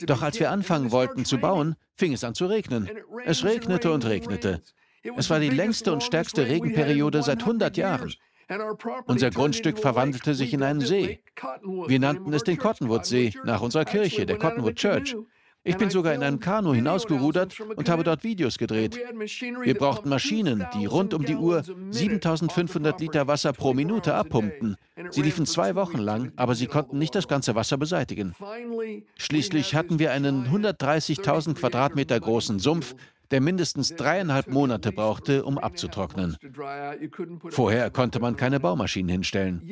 Doch 0.06 0.22
als 0.22 0.40
wir 0.40 0.50
anfangen 0.50 0.92
wollten 0.92 1.24
zu 1.24 1.38
bauen, 1.38 1.76
fing 1.96 2.12
es 2.12 2.24
an 2.24 2.34
zu 2.34 2.46
regnen. 2.46 2.88
Es 3.24 3.44
regnete 3.44 3.92
und 3.92 4.06
regnete. 4.06 4.62
Es 5.16 5.28
war 5.28 5.40
die 5.40 5.50
längste 5.50 5.92
und 5.92 6.02
stärkste 6.02 6.46
Regenperiode 6.46 7.22
seit 7.22 7.40
100 7.40 7.76
Jahren. 7.76 8.12
Unser 9.06 9.30
Grundstück 9.30 9.78
verwandelte 9.78 10.34
sich 10.34 10.52
in 10.54 10.62
einen 10.62 10.80
See. 10.80 11.20
Wir 11.86 11.98
nannten 11.98 12.32
es 12.32 12.42
den 12.42 12.58
Cottonwood-See 12.58 13.32
nach 13.44 13.60
unserer 13.60 13.84
Kirche, 13.84 14.26
der 14.26 14.38
Cottonwood 14.38 14.76
Church. 14.76 15.16
Ich 15.66 15.78
bin 15.78 15.88
sogar 15.88 16.12
in 16.12 16.22
einem 16.22 16.40
Kanu 16.40 16.74
hinausgerudert 16.74 17.58
und 17.60 17.88
habe 17.88 18.04
dort 18.04 18.22
Videos 18.22 18.58
gedreht. 18.58 19.00
Wir 19.62 19.74
brauchten 19.74 20.10
Maschinen, 20.10 20.66
die 20.74 20.84
rund 20.84 21.14
um 21.14 21.24
die 21.24 21.36
Uhr 21.36 21.62
7500 21.90 23.00
Liter 23.00 23.26
Wasser 23.26 23.54
pro 23.54 23.72
Minute 23.72 24.14
abpumpten. 24.14 24.76
Sie 25.10 25.22
liefen 25.22 25.46
zwei 25.46 25.74
Wochen 25.74 25.98
lang, 25.98 26.32
aber 26.36 26.54
sie 26.54 26.66
konnten 26.66 26.98
nicht 26.98 27.14
das 27.14 27.28
ganze 27.28 27.54
Wasser 27.54 27.78
beseitigen. 27.78 28.34
Schließlich 29.16 29.74
hatten 29.74 29.98
wir 29.98 30.12
einen 30.12 30.46
130.000 30.46 31.54
Quadratmeter 31.54 32.20
großen 32.20 32.58
Sumpf, 32.58 32.94
der 33.30 33.40
mindestens 33.40 33.94
dreieinhalb 33.96 34.48
Monate 34.48 34.92
brauchte, 34.92 35.44
um 35.44 35.56
abzutrocknen. 35.56 36.36
Vorher 37.48 37.90
konnte 37.90 38.20
man 38.20 38.36
keine 38.36 38.60
Baumaschinen 38.60 39.08
hinstellen. 39.08 39.62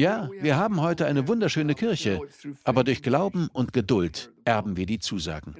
Ja, 0.00 0.30
wir 0.40 0.56
haben 0.56 0.80
heute 0.80 1.06
eine 1.06 1.26
wunderschöne 1.26 1.74
Kirche, 1.74 2.20
aber 2.62 2.84
durch 2.84 3.02
Glauben 3.02 3.48
und 3.52 3.72
Geduld 3.72 4.32
erben 4.44 4.76
wir 4.76 4.86
die 4.86 5.00
Zusagen. 5.00 5.56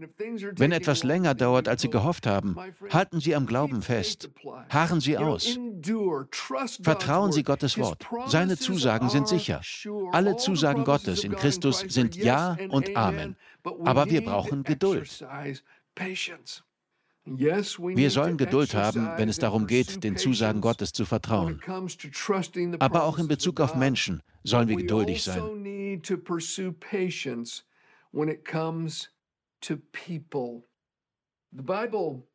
Wenn 0.56 0.70
etwas 0.70 1.02
länger 1.02 1.34
dauert, 1.34 1.66
als 1.66 1.82
Sie 1.82 1.90
gehofft 1.90 2.24
haben, 2.24 2.56
halten 2.90 3.18
Sie 3.18 3.34
am 3.34 3.46
Glauben 3.46 3.82
fest. 3.82 4.30
Harren 4.68 5.00
Sie 5.00 5.18
aus. 5.18 5.58
Vertrauen 6.82 7.32
Sie 7.32 7.42
Gottes 7.42 7.78
Wort. 7.78 8.06
Seine 8.26 8.56
Zusagen 8.56 9.08
sind 9.08 9.26
sicher. 9.26 9.60
Alle 10.12 10.36
Zusagen 10.36 10.84
Gottes 10.84 11.24
in 11.24 11.34
Christus 11.34 11.80
sind 11.80 12.14
Ja 12.14 12.56
und 12.68 12.96
Amen. 12.96 13.36
Aber 13.64 14.08
wir 14.08 14.24
brauchen 14.24 14.62
Geduld. 14.62 15.26
Wir 17.36 18.10
sollen 18.10 18.36
Geduld 18.36 18.74
haben, 18.74 19.08
wenn 19.16 19.28
es 19.28 19.38
darum 19.38 19.66
geht, 19.66 20.02
den 20.04 20.16
Zusagen 20.16 20.60
Gottes 20.60 20.92
zu 20.92 21.04
vertrauen. 21.04 21.60
Aber 22.78 23.04
auch 23.04 23.18
in 23.18 23.28
Bezug 23.28 23.60
auf 23.60 23.74
Menschen 23.74 24.22
sollen 24.44 24.68
wir 24.68 24.76
geduldig 24.76 25.22
sein. 25.22 25.64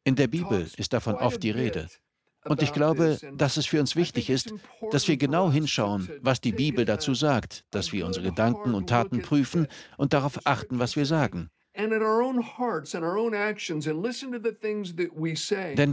In 0.03 0.15
der 0.15 0.27
Bibel 0.27 0.67
ist 0.77 0.93
davon 0.93 1.15
oft 1.15 1.43
die 1.43 1.51
Rede. 1.51 1.88
Und 2.45 2.62
ich 2.62 2.73
glaube, 2.73 3.17
dass 3.35 3.57
es 3.57 3.65
für 3.65 3.79
uns 3.79 3.95
wichtig 3.95 4.29
ist, 4.29 4.53
dass 4.91 5.07
wir 5.07 5.17
genau 5.17 5.51
hinschauen, 5.51 6.09
was 6.21 6.41
die 6.41 6.51
Bibel 6.51 6.83
dazu 6.83 7.13
sagt, 7.13 7.63
dass 7.71 7.93
wir 7.93 8.05
unsere 8.05 8.25
Gedanken 8.25 8.73
und 8.73 8.89
Taten 8.89 9.21
prüfen 9.21 9.67
und 9.97 10.13
darauf 10.13 10.45
achten, 10.45 10.79
was 10.79 10.95
wir 10.95 11.05
sagen. 11.05 11.50
Denn 11.75 11.91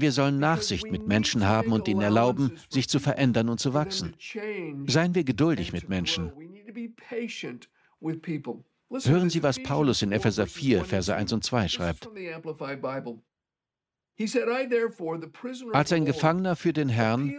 wir 0.01 0.13
sollen 0.13 0.39
Nachsicht 0.39 0.91
mit 0.91 1.07
Menschen 1.07 1.47
haben 1.47 1.73
und 1.73 1.89
ihnen 1.89 2.03
erlauben, 2.03 2.59
sich 2.69 2.89
zu 2.89 2.99
verändern 2.99 3.49
und 3.49 3.61
zu 3.61 3.73
wachsen. 3.73 4.15
Seien 4.87 5.15
wir 5.15 5.25
geduldig 5.25 5.73
mit 5.73 5.89
Menschen. 5.89 6.33
Hören 9.05 9.31
Sie, 9.31 9.43
was 9.43 9.63
Paulus 9.63 10.03
in 10.03 10.13
Epheser 10.13 10.47
4, 10.47 10.85
Verse 10.85 11.15
1 11.15 11.33
und 11.33 11.45
2 11.45 11.69
schreibt. 11.69 12.11
Als 15.73 15.93
ein 15.93 16.05
Gefangener 16.05 16.57
für 16.57 16.73
den 16.75 16.89
Herrn 16.91 17.35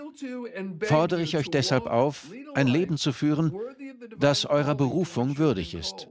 fordere 0.81 1.21
ich 1.21 1.37
euch 1.37 1.49
deshalb 1.51 1.85
auf, 1.85 2.25
ein 2.55 2.67
Leben 2.67 2.97
zu 2.97 3.13
führen, 3.13 3.55
das 4.17 4.45
eurer 4.47 4.73
Berufung 4.73 5.37
würdig 5.37 5.75
ist. 5.75 6.07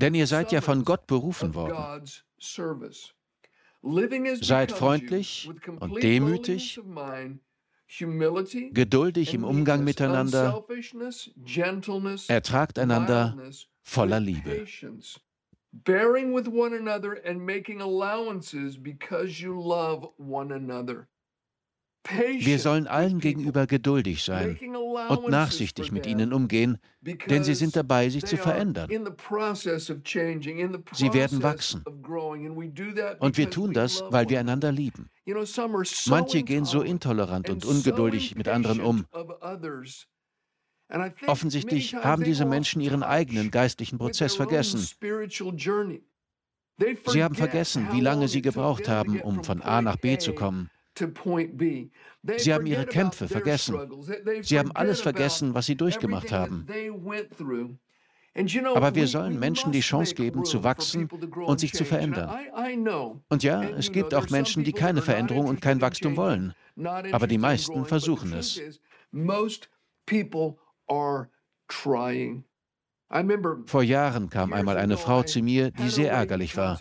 Denn 0.00 0.14
ihr 0.14 0.26
seid 0.26 0.52
ja 0.52 0.60
von 0.60 0.84
Gott 0.84 1.06
berufen 1.06 1.54
worden. 1.54 2.08
Seid 4.40 4.72
freundlich 4.72 5.50
und 5.80 6.02
demütig, 6.02 6.80
geduldig 8.72 9.34
im 9.34 9.44
Umgang 9.44 9.82
miteinander, 9.82 10.64
ertragt 12.28 12.78
einander 12.78 13.36
voller 13.82 14.20
Liebe. 14.20 14.66
Bearing 15.72 16.34
with 16.34 16.48
one 16.48 16.74
another 16.74 17.24
and 17.24 17.40
making 17.40 17.80
allowances 17.80 18.76
because 18.76 19.40
you 19.40 19.54
love 19.54 20.08
one 20.18 20.52
another. 20.52 21.06
Wir 22.08 22.58
sollen 22.58 22.86
allen 22.86 23.20
gegenüber 23.20 23.66
geduldig 23.66 24.24
sein 24.24 24.58
und 25.08 25.28
nachsichtig 25.28 25.92
mit 25.92 26.06
ihnen 26.06 26.32
umgehen, 26.32 26.78
denn 27.02 27.44
sie 27.44 27.54
sind 27.54 27.76
dabei, 27.76 28.08
sich 28.08 28.24
zu 28.24 28.36
verändern. 28.36 28.88
Sie 30.92 31.12
werden 31.12 31.42
wachsen. 31.42 31.84
Und 33.18 33.36
wir 33.36 33.50
tun 33.50 33.72
das, 33.72 34.02
weil 34.08 34.28
wir 34.28 34.40
einander 34.40 34.72
lieben. 34.72 35.10
Manche 36.06 36.42
gehen 36.42 36.64
so 36.64 36.82
intolerant 36.82 37.50
und 37.50 37.64
ungeduldig 37.64 38.34
mit 38.34 38.48
anderen 38.48 38.80
um. 38.80 39.06
Offensichtlich 41.26 41.94
haben 41.94 42.24
diese 42.24 42.46
Menschen 42.46 42.80
ihren 42.80 43.02
eigenen 43.02 43.50
geistlichen 43.50 43.98
Prozess 43.98 44.34
vergessen. 44.34 44.80
Sie 47.06 47.22
haben 47.22 47.34
vergessen, 47.34 47.88
wie 47.92 48.00
lange 48.00 48.26
sie 48.26 48.42
gebraucht 48.42 48.88
haben, 48.88 49.20
um 49.20 49.44
von 49.44 49.60
A 49.62 49.82
nach 49.82 49.96
B 49.96 50.18
zu 50.18 50.32
kommen. 50.32 50.70
Sie 52.36 52.52
haben 52.52 52.66
ihre 52.66 52.86
Kämpfe 52.86 53.28
vergessen. 53.28 53.78
Sie 54.42 54.58
haben 54.58 54.72
alles 54.72 55.00
vergessen, 55.00 55.54
was 55.54 55.66
sie 55.66 55.76
durchgemacht 55.76 56.32
haben. 56.32 56.66
Aber 58.74 58.94
wir 58.94 59.06
sollen 59.08 59.38
Menschen 59.38 59.72
die 59.72 59.80
Chance 59.80 60.14
geben, 60.14 60.44
zu 60.44 60.62
wachsen 60.62 61.08
und 61.46 61.58
sich 61.60 61.72
zu 61.72 61.84
verändern. 61.84 62.30
Und 63.28 63.42
ja, 63.42 63.62
es 63.62 63.90
gibt 63.90 64.14
auch 64.14 64.30
Menschen, 64.30 64.62
die 64.62 64.72
keine 64.72 65.02
Veränderung 65.02 65.46
und 65.46 65.60
kein 65.60 65.80
Wachstum 65.80 66.16
wollen. 66.16 66.54
Aber 66.76 67.26
die 67.26 67.38
meisten 67.38 67.84
versuchen 67.86 68.32
es. 68.32 68.60
Vor 73.66 73.82
Jahren 73.82 74.30
kam 74.30 74.52
einmal 74.52 74.76
eine 74.76 74.96
Frau 74.96 75.22
zu 75.24 75.42
mir, 75.42 75.72
die 75.72 75.88
sehr 75.88 76.12
ärgerlich 76.12 76.56
war. 76.56 76.78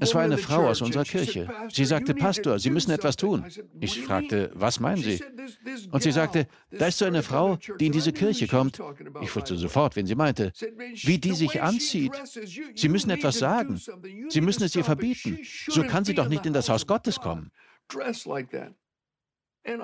Es 0.00 0.14
war 0.14 0.22
eine 0.22 0.38
Frau 0.38 0.68
aus 0.68 0.80
unserer 0.80 1.04
Kirche. 1.04 1.48
Sie 1.72 1.84
sagte, 1.84 2.14
Pastor, 2.14 2.58
Sie 2.58 2.70
müssen 2.70 2.90
etwas 2.90 3.16
tun. 3.16 3.44
Ich 3.80 4.00
fragte, 4.02 4.50
was 4.54 4.78
meinen 4.80 5.02
Sie? 5.02 5.22
Und 5.90 6.02
sie 6.02 6.12
sagte, 6.12 6.46
da 6.70 6.86
ist 6.86 6.98
so 6.98 7.04
eine 7.04 7.22
Frau, 7.22 7.58
die 7.80 7.86
in 7.86 7.92
diese 7.92 8.12
Kirche 8.12 8.46
kommt. 8.46 8.80
Ich 9.22 9.34
wusste 9.34 9.56
sofort, 9.56 9.96
wen 9.96 10.06
sie 10.06 10.14
meinte. 10.14 10.52
Wie 11.02 11.18
die 11.18 11.32
sich 11.32 11.60
anzieht. 11.62 12.12
Sie 12.74 12.88
müssen 12.88 13.10
etwas 13.10 13.38
sagen. 13.38 13.80
Sie 14.28 14.40
müssen 14.40 14.62
es 14.64 14.76
ihr 14.76 14.84
verbieten. 14.84 15.38
So 15.68 15.82
kann 15.84 16.04
sie 16.04 16.14
doch 16.14 16.28
nicht 16.28 16.46
in 16.46 16.52
das 16.52 16.68
Haus 16.68 16.86
Gottes 16.86 17.20
kommen. 17.20 17.50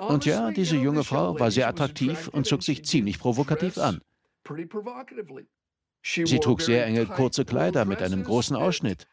Und 0.07 0.25
ja, 0.25 0.51
diese 0.51 0.75
junge 0.75 1.03
Frau 1.03 1.39
war 1.39 1.51
sehr 1.51 1.67
attraktiv 1.67 2.27
und 2.29 2.45
zog 2.45 2.63
sich 2.63 2.83
ziemlich 2.85 3.19
provokativ 3.19 3.77
an. 3.77 4.01
Sie 6.01 6.39
trug 6.39 6.61
sehr 6.61 6.85
enge, 6.85 7.05
kurze 7.05 7.45
Kleider 7.45 7.85
mit 7.85 8.01
einem 8.01 8.23
großen 8.23 8.55
Ausschnitt. 8.55 9.07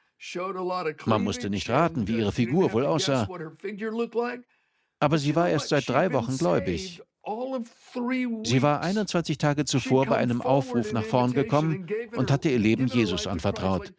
Man 1.05 1.25
musste 1.25 1.51
nicht 1.51 1.69
raten, 1.69 2.09
wie 2.09 2.19
ihre 2.19 2.33
Figur 2.33 2.73
wohl 2.73 2.87
aussah. 2.87 3.29
Aber 4.99 5.19
sie 5.19 5.37
war 5.37 5.49
erst 5.49 5.69
seit 5.69 5.89
drei 5.89 6.13
Wochen 6.13 6.39
gläubig. 6.39 7.03
Sie 8.45 8.63
war 8.63 8.81
21 8.83 9.37
Tage 9.37 9.65
zuvor 9.65 10.07
bei 10.07 10.17
einem 10.17 10.41
Aufruf 10.41 10.93
nach 10.93 11.03
vorn 11.03 11.33
gekommen 11.33 11.89
und 12.15 12.31
hatte 12.31 12.49
ihr 12.49 12.59
Lem 12.59 12.87
Jesus 12.87 13.27
anvertraut. 13.27 13.93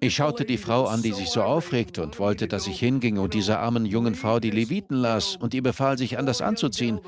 Ich 0.00 0.14
schaute 0.14 0.44
die 0.44 0.58
Frau 0.58 0.86
an, 0.86 1.02
die 1.02 1.12
sich 1.12 1.30
so 1.30 1.42
aufregte 1.42 2.02
und 2.02 2.18
wollte, 2.18 2.48
dass 2.48 2.66
ich 2.66 2.78
hinging 2.78 3.18
und 3.18 3.34
dieser 3.34 3.60
armen 3.60 3.86
jungen 3.86 4.14
Frau 4.14 4.40
die 4.40 4.50
Leviten 4.50 4.96
las 4.96 5.36
und 5.36 5.54
ihr 5.54 5.62
befahl, 5.62 5.96
sich 5.96 6.18
anders 6.18 6.42
anzuziehen. 6.42 7.00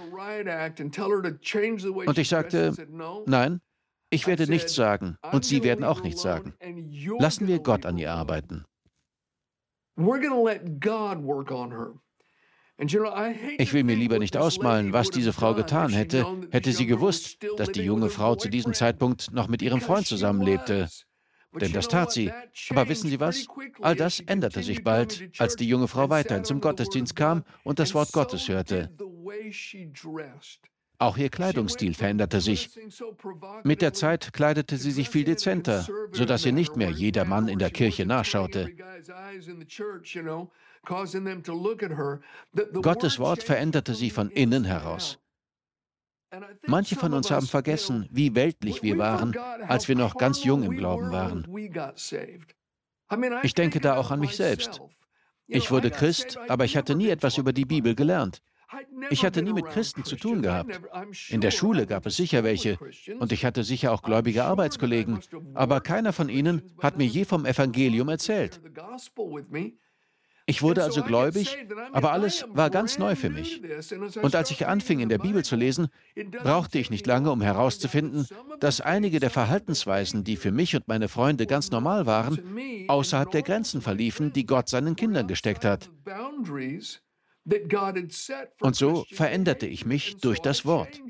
Und 2.07 2.19
ich 2.19 2.29
sagte, 2.29 2.75
nein, 3.27 3.61
ich 4.11 4.27
werde 4.27 4.49
nichts 4.49 4.75
sagen 4.75 5.17
und 5.33 5.45
Sie 5.45 5.63
werden 5.63 5.85
auch 5.85 6.03
nichts 6.03 6.23
sagen. 6.23 6.55
Lassen 7.19 7.47
wir 7.47 7.61
Gott 7.61 7.87
an 7.87 7.99
ihr 7.99 8.13
arbeiten. 8.13 8.65
Ich 13.59 13.73
will 13.75 13.85
mir 13.85 13.97
lieber 13.97 14.19
nicht 14.19 14.37
ausmalen, 14.39 14.93
was 14.95 15.11
diese 15.11 15.35
Frau 15.35 15.55
getan 15.55 15.91
hätte, 15.93 16.25
hätte 16.51 16.73
sie 16.73 16.87
gewusst, 16.87 17.37
dass 17.59 17.71
die 17.73 17.83
junge 17.83 18.09
Frau 18.09 18.35
zu 18.37 18.49
diesem 18.49 18.73
Zeitpunkt 18.73 19.33
noch 19.33 19.49
mit 19.49 19.61
ihrem 19.61 19.83
Freund 19.83 20.07
zusammenlebte. 20.07 20.89
Denn 21.53 21.73
das 21.73 21.89
tat 21.89 22.13
sie. 22.13 22.31
Aber 22.71 22.89
wissen 22.89 23.11
Sie 23.11 23.19
was? 23.19 23.47
All 23.81 23.97
das 23.97 24.21
änderte 24.21 24.63
sich 24.63 24.85
bald, 24.85 25.31
als 25.39 25.57
die 25.57 25.69
junge 25.69 25.89
Frau 25.89 26.09
weiterhin 26.09 26.45
zum 26.45 26.61
Gottesdienst 26.61 27.17
kam 27.17 27.45
und 27.65 27.79
das 27.79 27.95
Wort 27.95 28.13
Gottes 28.13 28.49
hörte. 28.49 28.91
Auch 30.99 31.17
ihr 31.17 31.31
Kleidungsstil 31.31 31.95
veränderte 31.95 32.43
sich. 32.43 32.69
Mit 33.65 33.81
der 33.81 33.95
Zeit 33.95 34.35
kleidete 34.35 34.77
sie 34.77 34.91
sich 34.91 35.09
viel 35.09 35.25
dezenter, 35.25 35.87
sodass 36.13 36.45
ihr 36.45 36.53
nicht 36.53 36.77
mehr 36.77 36.91
jeder 36.91 37.25
Mann 37.25 37.49
in 37.49 37.59
der 37.59 37.71
Kirche 37.71 38.05
nachschaute. 38.05 38.69
Gottes 42.83 43.19
Wort 43.19 43.43
veränderte 43.43 43.95
sie 43.95 44.11
von 44.11 44.31
innen 44.31 44.65
heraus. 44.65 45.19
Manche 46.67 46.97
von 46.97 47.13
uns 47.13 47.31
haben 47.31 47.47
vergessen, 47.47 48.09
wie 48.11 48.35
weltlich 48.35 48.83
wir 48.83 48.99
waren, 48.99 49.37
als 49.67 49.89
wir 49.89 49.97
noch 49.97 50.17
ganz 50.17 50.45
jung 50.45 50.63
im 50.63 50.77
Glauben 50.77 51.11
waren. 51.11 51.47
Ich 53.43 53.55
denke 53.55 53.81
da 53.81 53.97
auch 53.97 54.11
an 54.11 54.21
mich 54.21 54.37
selbst. 54.37 54.81
Ich 55.47 55.71
wurde 55.71 55.91
Christ, 55.91 56.39
aber 56.49 56.65
ich 56.65 56.77
hatte 56.77 56.95
nie 56.95 57.09
etwas 57.09 57.39
über 57.39 57.53
die 57.53 57.65
Bibel 57.65 57.95
gelernt. 57.95 58.41
Ich 59.11 59.25
hatte 59.25 59.43
nie 59.43 59.53
mit 59.53 59.67
Christen 59.67 60.05
zu 60.05 60.15
tun 60.15 60.43
gehabt. 60.43 60.81
In 61.29 61.41
der 61.41 61.51
Schule 61.51 61.87
gab 61.87 62.07
es 62.07 62.17
sicher 62.17 62.45
welche 62.45 62.79
und 63.19 63.33
ich 63.33 63.45
hatte 63.45 63.65
sicher 63.65 63.91
auch 63.93 64.03
gläubige 64.03 64.45
Arbeitskollegen, 64.45 65.19
aber 65.55 65.81
keiner 65.81 66.13
von 66.13 66.29
ihnen 66.29 66.63
hat 66.81 66.97
mir 66.97 67.07
je 67.07 67.25
vom 67.25 67.45
Evangelium 67.47 68.09
erzählt. 68.09 68.61
Ich 70.51 70.63
wurde 70.63 70.83
also 70.83 71.05
gläubig, 71.05 71.57
aber 71.93 72.11
alles 72.11 72.45
war 72.49 72.71
ganz 72.71 72.99
neu 72.99 73.15
für 73.15 73.31
mich. 73.31 73.63
Und 74.21 74.35
als 74.35 74.51
ich 74.51 74.67
anfing, 74.67 74.99
in 74.99 75.09
der 75.09 75.19
Bibel 75.19 75.45
zu 75.45 75.55
lesen, 75.55 75.87
brauchte 76.43 76.81
ich 76.81 76.91
nicht 76.91 77.07
lange, 77.07 77.31
um 77.31 77.41
herauszufinden, 77.41 78.27
dass 78.59 78.81
einige 78.81 79.21
der 79.21 79.31
Verhaltensweisen, 79.31 80.25
die 80.25 80.35
für 80.35 80.51
mich 80.51 80.75
und 80.75 80.89
meine 80.89 81.07
Freunde 81.07 81.47
ganz 81.47 81.71
normal 81.71 82.05
waren, 82.07 82.41
außerhalb 82.89 83.31
der 83.31 83.43
Grenzen 83.43 83.81
verliefen, 83.81 84.33
die 84.33 84.45
Gott 84.45 84.69
seinen 84.69 84.97
Kindern 84.97 85.29
gesteckt 85.29 85.65
hat. 85.65 85.89
Und 88.61 88.77
so 88.77 89.05
veränderte 89.13 89.67
ich 89.69 89.87
mich 89.87 90.17
durch 90.17 90.41
das 90.41 90.67
Wort. 90.67 91.01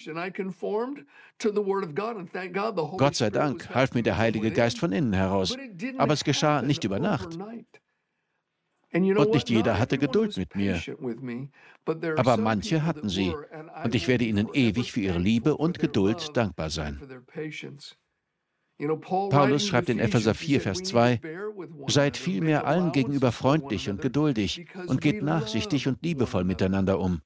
Gott 2.99 3.17
sei 3.17 3.31
Dank 3.31 3.75
half 3.75 3.95
mir 3.95 4.03
der 4.03 4.19
Heilige 4.19 4.51
Geist 4.51 4.79
von 4.79 4.93
innen 4.93 5.15
heraus, 5.15 5.57
aber 5.97 6.13
es 6.13 6.25
geschah 6.25 6.61
nicht 6.61 6.85
über 6.85 6.99
Nacht. 6.99 7.39
Und 8.93 9.31
nicht 9.35 9.51
jeder 9.51 9.79
hatte 9.79 9.99
Geduld 9.99 10.37
mit 10.37 10.57
mir. 10.57 10.81
Aber 12.17 12.37
manche 12.37 12.85
hatten 12.85 13.09
sie. 13.09 13.33
Und 13.85 13.95
ich 13.95 14.09
werde 14.09 14.25
ihnen 14.25 14.49
ewig 14.53 14.93
für 14.93 15.01
ihre 15.01 15.19
Liebe 15.19 15.57
und 15.57 15.79
Geduld 15.79 16.37
dankbar 16.37 16.71
sein. 16.71 17.01
Paulus 19.31 19.67
schreibt 19.67 19.91
in 19.91 19.99
Epheser 19.99 20.35
4, 20.35 20.61
Vers 20.61 20.83
2, 20.85 21.21
Seid 21.89 22.17
vielmehr 22.17 22.67
allen 22.67 22.93
gegenüber 22.93 23.31
freundlich 23.31 23.91
und 23.91 24.01
geduldig 24.01 24.67
und 24.87 25.01
geht 25.01 25.23
nachsichtig 25.23 25.87
und 25.87 26.03
liebevoll 26.03 26.45
miteinander 26.45 26.99
um. 26.99 27.21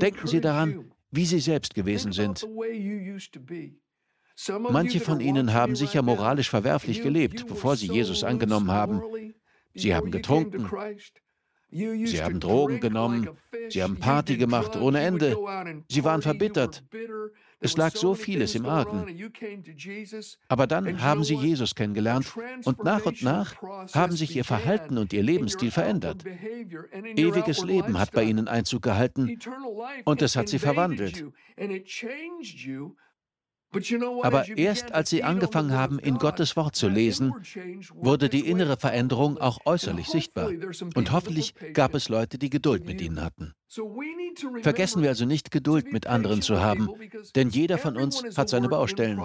Denken 0.00 0.26
Sie 0.26 0.40
daran, 0.40 0.92
wie 1.10 1.24
Sie 1.24 1.40
selbst 1.40 1.74
gewesen 1.74 2.12
sind. 2.12 2.46
Manche 4.70 5.00
von 5.00 5.20
Ihnen 5.20 5.52
haben 5.52 5.74
sicher 5.74 6.02
moralisch 6.02 6.50
verwerflich 6.50 7.02
gelebt, 7.02 7.46
bevor 7.48 7.76
sie 7.76 7.88
Jesus 7.88 8.22
angenommen 8.22 8.70
haben. 8.70 9.02
Sie 9.78 9.94
haben 9.94 10.10
getrunken. 10.10 10.68
Sie 11.70 12.22
haben 12.22 12.40
Drogen 12.40 12.80
genommen. 12.80 13.28
Sie 13.68 13.82
haben 13.82 13.98
Party 13.98 14.36
gemacht 14.36 14.76
ohne 14.76 15.00
Ende. 15.00 15.36
Sie 15.88 16.04
waren 16.04 16.22
verbittert. 16.22 16.82
Es 17.60 17.76
lag 17.76 17.94
so 17.96 18.14
vieles 18.14 18.54
im 18.54 18.66
Argen. 18.66 19.04
Aber 20.48 20.66
dann 20.66 21.02
haben 21.02 21.24
sie 21.24 21.34
Jesus 21.34 21.74
kennengelernt 21.74 22.32
und 22.64 22.84
nach 22.84 23.04
und 23.04 23.22
nach 23.22 23.56
haben 23.92 24.16
sich 24.16 24.36
ihr 24.36 24.44
Verhalten 24.44 24.96
und 24.96 25.12
ihr 25.12 25.22
Lebensstil 25.22 25.70
verändert. 25.70 26.24
Ewiges 27.16 27.64
Leben 27.64 27.98
hat 27.98 28.12
bei 28.12 28.22
ihnen 28.22 28.48
Einzug 28.48 28.82
gehalten 28.82 29.38
und 30.04 30.22
es 30.22 30.36
hat 30.36 30.48
sie 30.48 30.58
verwandelt. 30.58 31.24
Aber 34.22 34.48
erst 34.48 34.92
als 34.92 35.10
sie 35.10 35.22
angefangen 35.22 35.72
haben, 35.72 35.98
in 35.98 36.16
Gottes 36.16 36.56
Wort 36.56 36.74
zu 36.74 36.88
lesen, 36.88 37.34
wurde 37.92 38.28
die 38.28 38.48
innere 38.48 38.76
Veränderung 38.76 39.38
auch 39.38 39.58
äußerlich 39.66 40.08
sichtbar. 40.08 40.50
Und 40.94 41.12
hoffentlich 41.12 41.54
gab 41.74 41.94
es 41.94 42.08
Leute, 42.08 42.38
die 42.38 42.50
Geduld 42.50 42.86
mit 42.86 43.00
ihnen 43.00 43.22
hatten. 43.22 43.52
Vergessen 44.62 45.02
wir 45.02 45.10
also 45.10 45.26
nicht, 45.26 45.50
Geduld 45.50 45.92
mit 45.92 46.06
anderen 46.06 46.40
zu 46.40 46.60
haben, 46.60 46.88
denn 47.36 47.50
jeder 47.50 47.76
von 47.76 47.96
uns 47.96 48.22
hat 48.36 48.48
seine 48.48 48.68
Baustellen. 48.68 49.20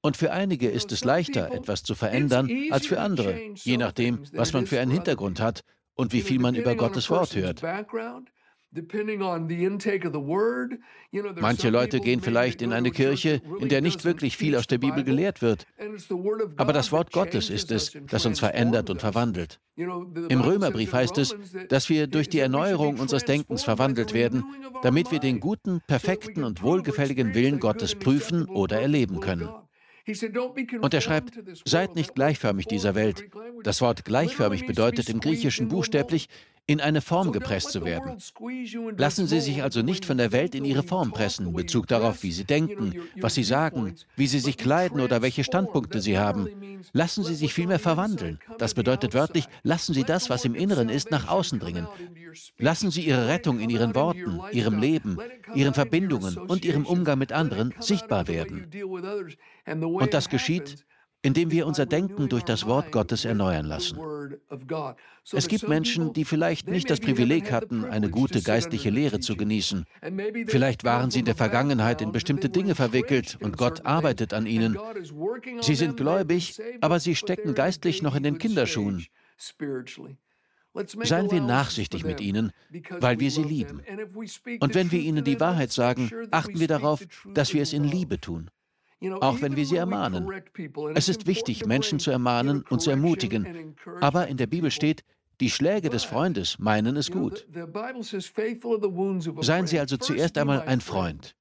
Und 0.00 0.16
für 0.16 0.32
einige 0.32 0.68
ist 0.68 0.92
es 0.92 1.04
leichter, 1.04 1.52
etwas 1.52 1.82
zu 1.82 1.94
verändern, 1.94 2.48
als 2.70 2.86
für 2.86 3.00
andere, 3.00 3.38
je 3.56 3.76
nachdem, 3.76 4.20
was 4.32 4.52
man 4.52 4.66
für 4.66 4.80
einen 4.80 4.92
Hintergrund 4.92 5.40
hat 5.40 5.62
und 5.94 6.12
wie 6.12 6.22
viel 6.22 6.38
man 6.38 6.54
über 6.54 6.76
Gottes 6.76 7.10
Wort 7.10 7.34
hört. 7.34 7.62
Manche 11.40 11.70
Leute 11.70 12.00
gehen 12.00 12.20
vielleicht 12.20 12.62
in 12.62 12.72
eine 12.72 12.90
Kirche, 12.90 13.40
in 13.60 13.68
der 13.68 13.80
nicht 13.80 14.04
wirklich 14.04 14.36
viel 14.36 14.56
aus 14.56 14.66
der 14.66 14.78
Bibel 14.78 15.04
gelehrt 15.04 15.42
wird. 15.42 15.66
Aber 16.56 16.72
das 16.72 16.92
Wort 16.92 17.12
Gottes 17.12 17.50
ist 17.50 17.70
es, 17.70 17.96
das 18.10 18.26
uns 18.26 18.40
verändert 18.40 18.90
und 18.90 19.00
verwandelt. 19.00 19.60
Im 19.76 20.40
Römerbrief 20.40 20.92
heißt 20.92 21.18
es, 21.18 21.36
dass 21.68 21.88
wir 21.88 22.06
durch 22.06 22.28
die 22.28 22.40
Erneuerung 22.40 22.98
unseres 22.98 23.24
Denkens 23.24 23.64
verwandelt 23.64 24.12
werden, 24.12 24.44
damit 24.82 25.10
wir 25.12 25.20
den 25.20 25.40
guten, 25.40 25.80
perfekten 25.86 26.44
und 26.44 26.62
wohlgefälligen 26.62 27.34
Willen 27.34 27.60
Gottes 27.60 27.94
prüfen 27.94 28.46
oder 28.46 28.80
erleben 28.80 29.20
können. 29.20 29.48
Und 30.80 30.94
er 30.94 31.00
schreibt, 31.00 31.38
seid 31.64 31.94
nicht 31.94 32.14
gleichförmig 32.14 32.66
dieser 32.66 32.94
Welt. 32.94 33.28
Das 33.62 33.80
Wort 33.80 34.04
gleichförmig 34.04 34.66
bedeutet 34.66 35.10
im 35.10 35.20
Griechischen 35.20 35.68
buchstäblich, 35.68 36.28
in 36.68 36.82
eine 36.82 37.00
Form 37.00 37.32
gepresst 37.32 37.72
zu 37.72 37.82
werden. 37.82 38.18
Lassen 38.98 39.26
Sie 39.26 39.40
sich 39.40 39.62
also 39.62 39.80
nicht 39.80 40.04
von 40.04 40.18
der 40.18 40.32
Welt 40.32 40.54
in 40.54 40.66
ihre 40.66 40.82
Form 40.82 41.12
pressen, 41.12 41.46
in 41.46 41.54
Bezug 41.54 41.86
darauf, 41.88 42.22
wie 42.22 42.30
Sie 42.30 42.44
denken, 42.44 42.94
was 43.16 43.34
Sie 43.34 43.42
sagen, 43.42 43.94
wie 44.16 44.26
Sie 44.26 44.38
sich 44.38 44.58
kleiden 44.58 45.00
oder 45.00 45.22
welche 45.22 45.44
Standpunkte 45.44 46.02
Sie 46.02 46.18
haben. 46.18 46.48
Lassen 46.92 47.24
Sie 47.24 47.34
sich 47.34 47.54
vielmehr 47.54 47.78
verwandeln. 47.78 48.38
Das 48.58 48.74
bedeutet 48.74 49.14
wörtlich, 49.14 49.46
lassen 49.62 49.94
Sie 49.94 50.04
das, 50.04 50.28
was 50.28 50.44
im 50.44 50.54
Inneren 50.54 50.90
ist, 50.90 51.10
nach 51.10 51.28
außen 51.28 51.58
dringen. 51.58 51.88
Lassen 52.58 52.90
Sie 52.90 53.00
Ihre 53.00 53.28
Rettung 53.28 53.60
in 53.60 53.70
Ihren 53.70 53.94
Worten, 53.94 54.38
Ihrem 54.52 54.78
Leben, 54.78 55.16
Ihren 55.54 55.72
Verbindungen 55.72 56.36
und 56.36 56.66
Ihrem 56.66 56.84
Umgang 56.84 57.18
mit 57.18 57.32
anderen 57.32 57.72
sichtbar 57.80 58.28
werden. 58.28 58.68
Und 59.66 60.12
das 60.12 60.28
geschieht, 60.28 60.84
indem 61.22 61.50
wir 61.50 61.66
unser 61.66 61.86
Denken 61.86 62.28
durch 62.28 62.44
das 62.44 62.66
Wort 62.66 62.92
Gottes 62.92 63.24
erneuern 63.24 63.66
lassen. 63.66 63.98
Es 65.32 65.48
gibt 65.48 65.68
Menschen, 65.68 66.12
die 66.12 66.24
vielleicht 66.24 66.68
nicht 66.68 66.88
das 66.90 67.00
Privileg 67.00 67.50
hatten, 67.50 67.84
eine 67.84 68.08
gute 68.08 68.40
geistliche 68.40 68.90
Lehre 68.90 69.18
zu 69.20 69.36
genießen. 69.36 69.84
Vielleicht 70.46 70.84
waren 70.84 71.10
sie 71.10 71.20
in 71.20 71.24
der 71.24 71.34
Vergangenheit 71.34 72.00
in 72.02 72.12
bestimmte 72.12 72.48
Dinge 72.48 72.74
verwickelt 72.74 73.36
und 73.40 73.56
Gott 73.56 73.84
arbeitet 73.84 74.32
an 74.32 74.46
ihnen. 74.46 74.78
Sie 75.60 75.74
sind 75.74 75.96
gläubig, 75.96 76.60
aber 76.80 77.00
sie 77.00 77.16
stecken 77.16 77.54
geistlich 77.54 78.00
noch 78.02 78.14
in 78.14 78.22
den 78.22 78.38
Kinderschuhen. 78.38 79.04
Seien 81.02 81.30
wir 81.32 81.40
nachsichtig 81.40 82.04
mit 82.04 82.20
ihnen, 82.20 82.52
weil 83.00 83.18
wir 83.18 83.32
sie 83.32 83.42
lieben. 83.42 83.82
Und 84.60 84.74
wenn 84.74 84.92
wir 84.92 85.00
ihnen 85.00 85.24
die 85.24 85.40
Wahrheit 85.40 85.72
sagen, 85.72 86.10
achten 86.30 86.60
wir 86.60 86.68
darauf, 86.68 87.04
dass 87.34 87.52
wir 87.52 87.62
es 87.62 87.72
in 87.72 87.82
Liebe 87.82 88.20
tun 88.20 88.50
auch 89.20 89.40
wenn 89.40 89.56
wir 89.56 89.66
sie 89.66 89.76
ermahnen. 89.76 90.28
Es 90.94 91.08
ist 91.08 91.26
wichtig, 91.26 91.66
Menschen 91.66 91.98
zu 91.98 92.10
ermahnen 92.10 92.64
und 92.68 92.80
zu 92.80 92.90
ermutigen, 92.90 93.76
aber 94.00 94.28
in 94.28 94.36
der 94.36 94.46
Bibel 94.46 94.70
steht, 94.70 95.04
die 95.40 95.50
Schläge 95.50 95.88
des 95.88 96.04
Freundes 96.04 96.58
meinen 96.58 96.96
es 96.96 97.10
gut. 97.10 97.46
Seien 99.40 99.66
Sie 99.66 99.78
also 99.78 99.96
zuerst 99.96 100.36
einmal 100.36 100.62
ein 100.62 100.80
Freund. 100.80 101.36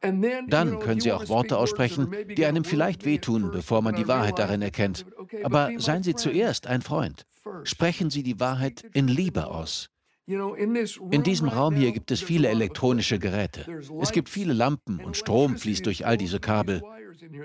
Dann 0.00 0.80
können 0.80 1.00
Sie 1.00 1.12
auch 1.12 1.28
Worte 1.28 1.56
aussprechen, 1.56 2.12
die 2.36 2.44
einem 2.44 2.64
vielleicht 2.64 3.04
wehtun, 3.04 3.52
bevor 3.52 3.82
man 3.82 3.94
die 3.94 4.08
Wahrheit 4.08 4.38
darin 4.38 4.62
erkennt. 4.62 5.06
Aber 5.44 5.70
seien 5.76 6.02
Sie 6.02 6.16
zuerst 6.16 6.66
ein 6.66 6.82
Freund. 6.82 7.24
Sprechen 7.62 8.10
Sie 8.10 8.24
die 8.24 8.40
Wahrheit 8.40 8.84
in 8.92 9.06
Liebe 9.06 9.46
aus. 9.46 9.88
In 10.26 11.22
diesem 11.24 11.48
Raum 11.48 11.74
hier 11.74 11.92
gibt 11.92 12.10
es 12.10 12.22
viele 12.22 12.48
elektronische 12.48 13.18
Geräte. 13.18 13.66
Es 14.00 14.12
gibt 14.12 14.28
viele 14.28 14.52
Lampen 14.52 15.00
und 15.04 15.16
Strom 15.16 15.56
fließt 15.56 15.84
durch 15.84 16.06
all 16.06 16.16
diese 16.16 16.38
Kabel. 16.38 16.82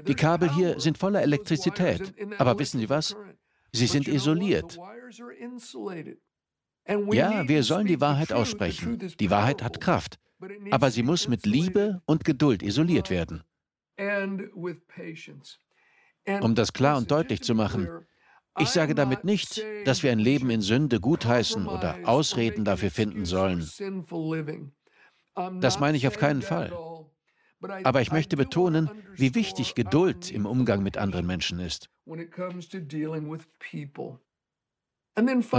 Die 0.07 0.15
Kabel 0.15 0.53
hier 0.53 0.79
sind 0.79 0.97
voller 0.97 1.21
Elektrizität. 1.21 2.13
Aber 2.37 2.59
wissen 2.59 2.79
Sie 2.79 2.89
was? 2.89 3.15
Sie 3.71 3.87
sind 3.87 4.07
isoliert. 4.07 4.77
Ja, 7.11 7.47
wir 7.47 7.63
sollen 7.63 7.87
die 7.87 7.99
Wahrheit 7.99 8.31
aussprechen. 8.31 9.11
Die 9.19 9.29
Wahrheit 9.29 9.63
hat 9.63 9.81
Kraft. 9.81 10.19
Aber 10.71 10.91
sie 10.91 11.03
muss 11.03 11.27
mit 11.27 11.45
Liebe 11.45 12.01
und 12.05 12.23
Geduld 12.23 12.61
isoliert 12.61 13.09
werden. 13.09 13.43
Um 16.41 16.55
das 16.55 16.73
klar 16.73 16.97
und 16.97 17.09
deutlich 17.09 17.41
zu 17.41 17.55
machen, 17.55 18.05
ich 18.59 18.69
sage 18.69 18.95
damit 18.95 19.23
nicht, 19.23 19.63
dass 19.85 20.03
wir 20.03 20.11
ein 20.11 20.19
Leben 20.19 20.49
in 20.49 20.61
Sünde 20.61 20.99
gutheißen 20.99 21.67
oder 21.67 21.97
Ausreden 22.03 22.65
dafür 22.65 22.91
finden 22.91 23.25
sollen. 23.25 23.69
Das 25.59 25.79
meine 25.79 25.97
ich 25.97 26.07
auf 26.07 26.17
keinen 26.17 26.41
Fall. 26.41 26.71
Aber 27.83 28.01
ich 28.01 28.11
möchte 28.11 28.37
betonen, 28.37 28.89
wie 29.15 29.33
wichtig 29.33 29.75
Geduld 29.75 30.31
im 30.31 30.45
Umgang 30.45 30.83
mit 30.83 30.97
anderen 30.97 31.25
Menschen 31.25 31.59
ist. 31.59 31.89
Und 32.05 32.31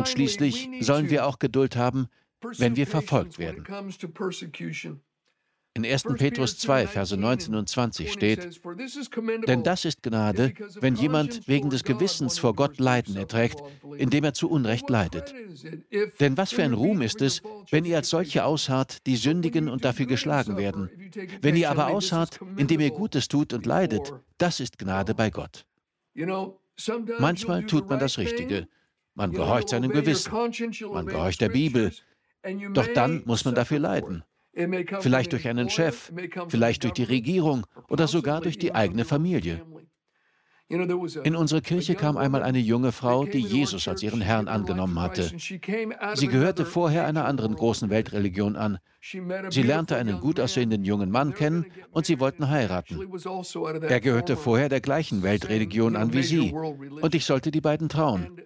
schließlich 0.08 0.70
sollen 0.80 1.10
wir 1.10 1.26
auch 1.26 1.38
Geduld 1.38 1.76
haben, 1.76 2.08
wenn 2.58 2.76
wir 2.76 2.86
verfolgt 2.86 3.38
werden. 3.38 3.64
In 5.78 5.86
1. 5.86 6.02
Petrus 6.16 6.58
2, 6.58 6.88
Verse 6.88 7.16
19 7.16 7.54
und 7.54 7.68
20 7.68 8.10
steht, 8.10 8.60
denn 9.46 9.62
das 9.62 9.84
ist 9.84 10.02
Gnade, 10.02 10.52
wenn 10.80 10.96
jemand 10.96 11.46
wegen 11.46 11.70
des 11.70 11.84
Gewissens 11.84 12.36
vor 12.40 12.56
Gott 12.56 12.80
Leiden 12.80 13.14
erträgt, 13.14 13.62
indem 13.96 14.24
er 14.24 14.34
zu 14.34 14.50
Unrecht 14.50 14.90
leidet. 14.90 15.32
Denn 16.18 16.36
was 16.36 16.50
für 16.50 16.64
ein 16.64 16.72
Ruhm 16.72 17.00
ist 17.00 17.22
es, 17.22 17.42
wenn 17.70 17.84
ihr 17.84 17.94
als 17.94 18.10
solche 18.10 18.44
ausharrt, 18.44 19.06
die 19.06 19.14
sündigen 19.14 19.68
und 19.68 19.84
dafür 19.84 20.06
geschlagen 20.06 20.56
werden. 20.56 20.90
Wenn 21.42 21.54
ihr 21.54 21.70
aber 21.70 21.86
ausharrt, 21.86 22.40
indem 22.56 22.80
ihr 22.80 22.90
Gutes 22.90 23.28
tut 23.28 23.52
und 23.52 23.64
leidet, 23.64 24.12
das 24.36 24.58
ist 24.58 24.78
Gnade 24.78 25.14
bei 25.14 25.30
Gott. 25.30 25.64
Manchmal 27.20 27.66
tut 27.66 27.88
man 27.88 28.00
das 28.00 28.18
Richtige. 28.18 28.66
Man 29.14 29.30
gehorcht 29.30 29.68
seinem 29.68 29.92
Gewissen. 29.92 30.32
Man 30.92 31.06
gehorcht 31.06 31.40
der 31.40 31.50
Bibel. 31.50 31.92
Doch 32.72 32.88
dann 32.94 33.22
muss 33.26 33.44
man 33.44 33.54
dafür 33.54 33.78
leiden. 33.78 34.24
Vielleicht 35.00 35.32
durch 35.32 35.48
einen 35.48 35.70
Chef, 35.70 36.12
vielleicht 36.48 36.84
durch 36.84 36.94
die 36.94 37.04
Regierung 37.04 37.66
oder 37.88 38.08
sogar 38.08 38.40
durch 38.40 38.58
die 38.58 38.74
eigene 38.74 39.04
Familie. 39.04 39.62
In 40.68 41.34
unsere 41.34 41.62
Kirche 41.62 41.94
kam 41.94 42.18
einmal 42.18 42.42
eine 42.42 42.58
junge 42.58 42.92
Frau, 42.92 43.24
die 43.24 43.38
Jesus 43.38 43.88
als 43.88 44.02
ihren 44.02 44.20
Herrn 44.20 44.48
angenommen 44.48 45.00
hatte. 45.00 45.30
Sie 46.14 46.28
gehörte 46.28 46.66
vorher 46.66 47.06
einer 47.06 47.24
anderen 47.24 47.54
großen 47.54 47.88
Weltreligion 47.88 48.56
an. 48.56 48.78
Sie 49.50 49.62
lernte 49.62 49.96
einen 49.96 50.20
gut 50.20 50.38
aussehenden 50.40 50.84
jungen 50.84 51.10
Mann 51.10 51.34
kennen 51.34 51.66
und 51.92 52.06
sie 52.06 52.20
wollten 52.20 52.50
heiraten. 52.50 53.00
Er 53.82 54.00
gehörte 54.00 54.36
vorher 54.36 54.68
der 54.68 54.80
gleichen 54.80 55.22
Weltreligion 55.22 55.96
an 55.96 56.12
wie 56.12 56.22
sie 56.22 56.52
und 56.52 57.14
ich 57.14 57.24
sollte 57.24 57.50
die 57.50 57.60
beiden 57.60 57.88
trauen. 57.88 58.38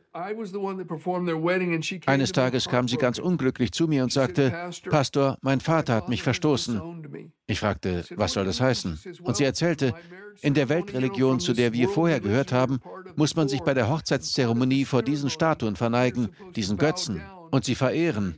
Eines 2.07 2.33
Tages 2.33 2.69
kam 2.69 2.87
sie 2.87 2.97
ganz 2.97 3.19
unglücklich 3.19 3.73
zu 3.73 3.89
mir 3.89 4.03
und 4.03 4.13
sagte, 4.13 4.71
Pastor, 4.91 5.39
mein 5.41 5.61
Vater 5.61 5.95
hat 5.95 6.09
mich 6.09 6.23
verstoßen. 6.23 7.33
Ich 7.47 7.61
fragte, 7.61 8.05
was 8.17 8.35
soll 8.35 8.45
das 8.45 8.61
heißen? 8.61 8.99
Und 9.23 9.37
sie 9.37 9.45
erzählte, 9.45 9.95
in 10.43 10.55
der 10.55 10.69
Weltreligion, 10.69 11.41
zu 11.41 11.55
der 11.55 11.73
wir 11.73 11.89
vorher 11.89 12.21
gehört 12.21 12.53
haben, 12.53 12.81
muss 13.17 13.37
man 13.37 13.49
sich 13.49 13.61
bei 13.61 13.75
der 13.75 13.89
Hochzeitszeremonie 13.89 14.85
vor 14.85 15.03
diesen 15.03 15.31
Statuen 15.31 15.77
verneigen, 15.77 16.31
diesen 16.55 16.77
Götzen, 16.77 17.23
und 17.51 17.65
sie 17.65 17.75
verehren. 17.75 18.37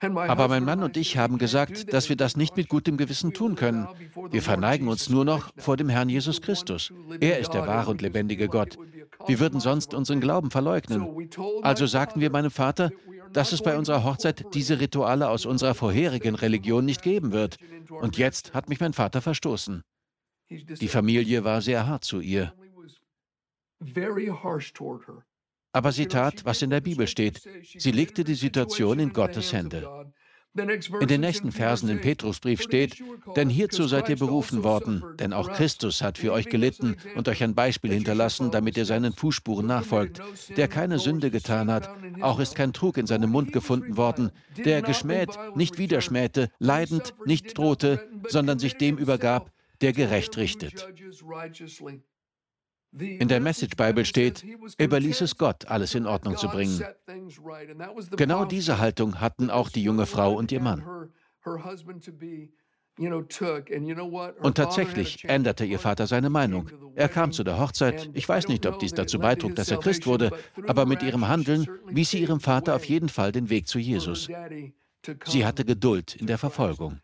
Aber 0.00 0.48
mein 0.48 0.64
Mann 0.64 0.82
und 0.82 0.96
ich 0.96 1.16
haben 1.16 1.38
gesagt, 1.38 1.92
dass 1.92 2.08
wir 2.08 2.16
das 2.16 2.36
nicht 2.36 2.56
mit 2.56 2.68
gutem 2.68 2.96
Gewissen 2.96 3.32
tun 3.32 3.54
können. 3.54 3.88
Wir 4.30 4.42
verneigen 4.42 4.88
uns 4.88 5.08
nur 5.08 5.24
noch 5.24 5.52
vor 5.56 5.76
dem 5.76 5.88
Herrn 5.88 6.08
Jesus 6.08 6.42
Christus. 6.42 6.92
Er 7.20 7.38
ist 7.38 7.54
der 7.54 7.66
wahre 7.66 7.90
und 7.90 8.02
lebendige 8.02 8.48
Gott. 8.48 8.76
Wir 9.26 9.40
würden 9.40 9.60
sonst 9.60 9.94
unseren 9.94 10.20
Glauben 10.20 10.50
verleugnen. 10.50 11.30
Also 11.62 11.86
sagten 11.86 12.20
wir 12.20 12.30
meinem 12.30 12.50
Vater, 12.50 12.90
dass 13.32 13.52
es 13.52 13.62
bei 13.62 13.76
unserer 13.76 14.04
Hochzeit 14.04 14.54
diese 14.54 14.80
Rituale 14.80 15.28
aus 15.28 15.46
unserer 15.46 15.74
vorherigen 15.74 16.34
Religion 16.34 16.84
nicht 16.84 17.02
geben 17.02 17.32
wird. 17.32 17.56
Und 17.88 18.18
jetzt 18.18 18.54
hat 18.54 18.68
mich 18.68 18.80
mein 18.80 18.92
Vater 18.92 19.22
verstoßen. 19.22 19.82
Die 20.50 20.88
Familie 20.88 21.44
war 21.44 21.60
sehr 21.60 21.86
hart 21.86 22.04
zu 22.04 22.20
ihr. 22.20 22.52
Aber 25.76 25.92
sie 25.92 26.06
tat, 26.06 26.46
was 26.46 26.62
in 26.62 26.70
der 26.70 26.80
Bibel 26.80 27.06
steht. 27.06 27.42
Sie 27.76 27.90
legte 27.90 28.24
die 28.24 28.34
Situation 28.34 28.98
in 28.98 29.12
Gottes 29.12 29.52
Hände. 29.52 30.10
In 30.54 31.06
den 31.06 31.20
nächsten 31.20 31.52
Versen 31.52 31.90
im 31.90 32.00
Petrusbrief 32.00 32.62
steht, 32.62 33.02
denn 33.36 33.50
hierzu 33.50 33.86
seid 33.86 34.08
ihr 34.08 34.16
berufen 34.16 34.64
worden, 34.64 35.04
denn 35.18 35.34
auch 35.34 35.52
Christus 35.52 36.00
hat 36.00 36.16
für 36.16 36.32
euch 36.32 36.46
gelitten 36.46 36.96
und 37.14 37.28
euch 37.28 37.42
ein 37.42 37.54
Beispiel 37.54 37.92
hinterlassen, 37.92 38.50
damit 38.50 38.78
ihr 38.78 38.86
seinen 38.86 39.12
Fußspuren 39.12 39.66
nachfolgt, 39.66 40.22
der 40.56 40.66
keine 40.66 40.98
Sünde 40.98 41.30
getan 41.30 41.70
hat, 41.70 41.90
auch 42.22 42.40
ist 42.40 42.54
kein 42.54 42.72
Trug 42.72 42.96
in 42.96 43.06
seinem 43.06 43.28
Mund 43.28 43.52
gefunden 43.52 43.98
worden, 43.98 44.30
der 44.56 44.80
geschmäht, 44.80 45.38
nicht 45.56 45.76
widerschmähte, 45.76 46.48
leidend, 46.58 47.12
nicht 47.26 47.58
drohte, 47.58 48.08
sondern 48.28 48.58
sich 48.58 48.78
dem 48.78 48.96
übergab, 48.96 49.52
der 49.82 49.92
gerecht 49.92 50.38
richtet. 50.38 50.88
In 52.98 53.28
der 53.28 53.40
Message 53.40 53.76
Bible 53.76 54.04
steht, 54.04 54.44
er 54.78 54.86
überließ 54.86 55.20
es 55.20 55.36
Gott, 55.36 55.66
alles 55.66 55.94
in 55.94 56.06
Ordnung 56.06 56.36
zu 56.36 56.48
bringen. 56.48 56.82
Genau 58.16 58.44
diese 58.44 58.78
Haltung 58.78 59.20
hatten 59.20 59.50
auch 59.50 59.68
die 59.68 59.82
junge 59.82 60.06
Frau 60.06 60.34
und 60.34 60.50
ihr 60.52 60.60
Mann. 60.60 61.10
Und 64.40 64.54
tatsächlich 64.56 65.24
änderte 65.24 65.64
ihr 65.66 65.78
Vater 65.78 66.06
seine 66.06 66.30
Meinung. 66.30 66.70
Er 66.94 67.08
kam 67.10 67.32
zu 67.32 67.44
der 67.44 67.58
Hochzeit. 67.58 68.08
Ich 68.14 68.26
weiß 68.26 68.48
nicht, 68.48 68.64
ob 68.64 68.78
dies 68.78 68.94
dazu 68.94 69.18
beitrug, 69.18 69.54
dass 69.54 69.70
er 69.70 69.78
Christ 69.78 70.06
wurde, 70.06 70.30
aber 70.66 70.86
mit 70.86 71.02
ihrem 71.02 71.28
Handeln 71.28 71.66
wies 71.86 72.10
sie 72.10 72.20
ihrem 72.20 72.40
Vater 72.40 72.74
auf 72.74 72.84
jeden 72.84 73.10
Fall 73.10 73.32
den 73.32 73.50
Weg 73.50 73.68
zu 73.68 73.78
Jesus. 73.78 74.28
Sie 75.26 75.44
hatte 75.44 75.64
Geduld 75.64 76.16
in 76.16 76.26
der 76.26 76.38
Verfolgung. 76.38 77.00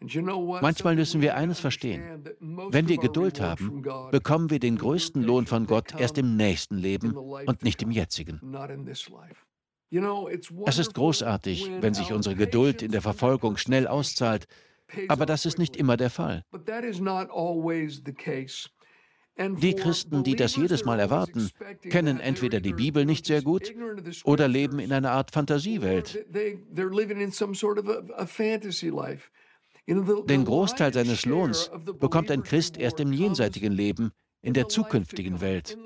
Manchmal 0.00 0.94
müssen 0.94 1.20
wir 1.22 1.36
eines 1.36 1.58
verstehen. 1.58 2.24
Wenn 2.40 2.88
wir 2.88 2.98
Geduld 2.98 3.40
haben, 3.40 3.82
bekommen 4.10 4.50
wir 4.50 4.58
den 4.58 4.76
größten 4.76 5.22
Lohn 5.22 5.46
von 5.46 5.66
Gott 5.66 5.98
erst 5.98 6.18
im 6.18 6.36
nächsten 6.36 6.76
Leben 6.76 7.16
und 7.16 7.62
nicht 7.62 7.82
im 7.82 7.90
jetzigen. 7.90 8.40
Es 10.66 10.78
ist 10.78 10.94
großartig, 10.94 11.70
wenn 11.80 11.94
sich 11.94 12.12
unsere 12.12 12.34
Geduld 12.34 12.82
in 12.82 12.90
der 12.90 13.02
Verfolgung 13.02 13.56
schnell 13.56 13.86
auszahlt, 13.86 14.46
aber 15.08 15.26
das 15.26 15.46
ist 15.46 15.58
nicht 15.58 15.76
immer 15.76 15.96
der 15.96 16.10
Fall. 16.10 16.42
Die 19.38 19.74
Christen, 19.74 20.24
die 20.24 20.34
das 20.34 20.56
jedes 20.56 20.84
Mal 20.86 20.98
erwarten, 20.98 21.50
kennen 21.90 22.20
entweder 22.20 22.60
die 22.60 22.72
Bibel 22.72 23.04
nicht 23.04 23.26
sehr 23.26 23.42
gut 23.42 23.74
oder 24.24 24.48
leben 24.48 24.78
in 24.78 24.92
einer 24.92 25.12
Art 25.12 25.30
Fantasiewelt. 25.30 26.26
Den 29.86 30.44
Großteil 30.44 30.92
seines 30.92 31.24
Lohns 31.24 31.70
bekommt 32.00 32.30
ein 32.30 32.42
Christ 32.42 32.76
erst 32.76 32.98
im 33.00 33.12
jenseitigen 33.12 33.72
Leben, 33.72 34.10
in 34.42 34.54
der 34.54 34.68
zukünftigen 34.68 35.40
Welt. 35.40 35.78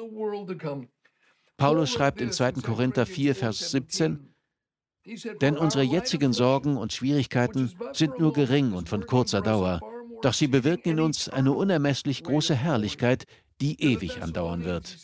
Paulus 1.56 1.90
schreibt 1.90 2.20
in 2.20 2.32
2. 2.32 2.52
Korinther 2.52 3.04
4, 3.04 3.34
Vers 3.34 3.70
17, 3.70 4.34
denn 5.40 5.58
unsere 5.58 5.82
jetzigen 5.82 6.32
Sorgen 6.32 6.76
und 6.76 6.92
Schwierigkeiten 6.92 7.72
sind 7.92 8.18
nur 8.18 8.32
gering 8.32 8.72
und 8.72 8.88
von 8.88 9.06
kurzer 9.06 9.42
Dauer, 9.42 9.80
doch 10.22 10.34
sie 10.34 10.46
bewirken 10.46 10.92
in 10.92 11.00
uns 11.00 11.28
eine 11.28 11.52
unermesslich 11.52 12.22
große 12.22 12.54
Herrlichkeit, 12.54 13.24
die 13.60 13.82
ewig 13.82 14.22
andauern 14.22 14.64
wird. 14.64 14.96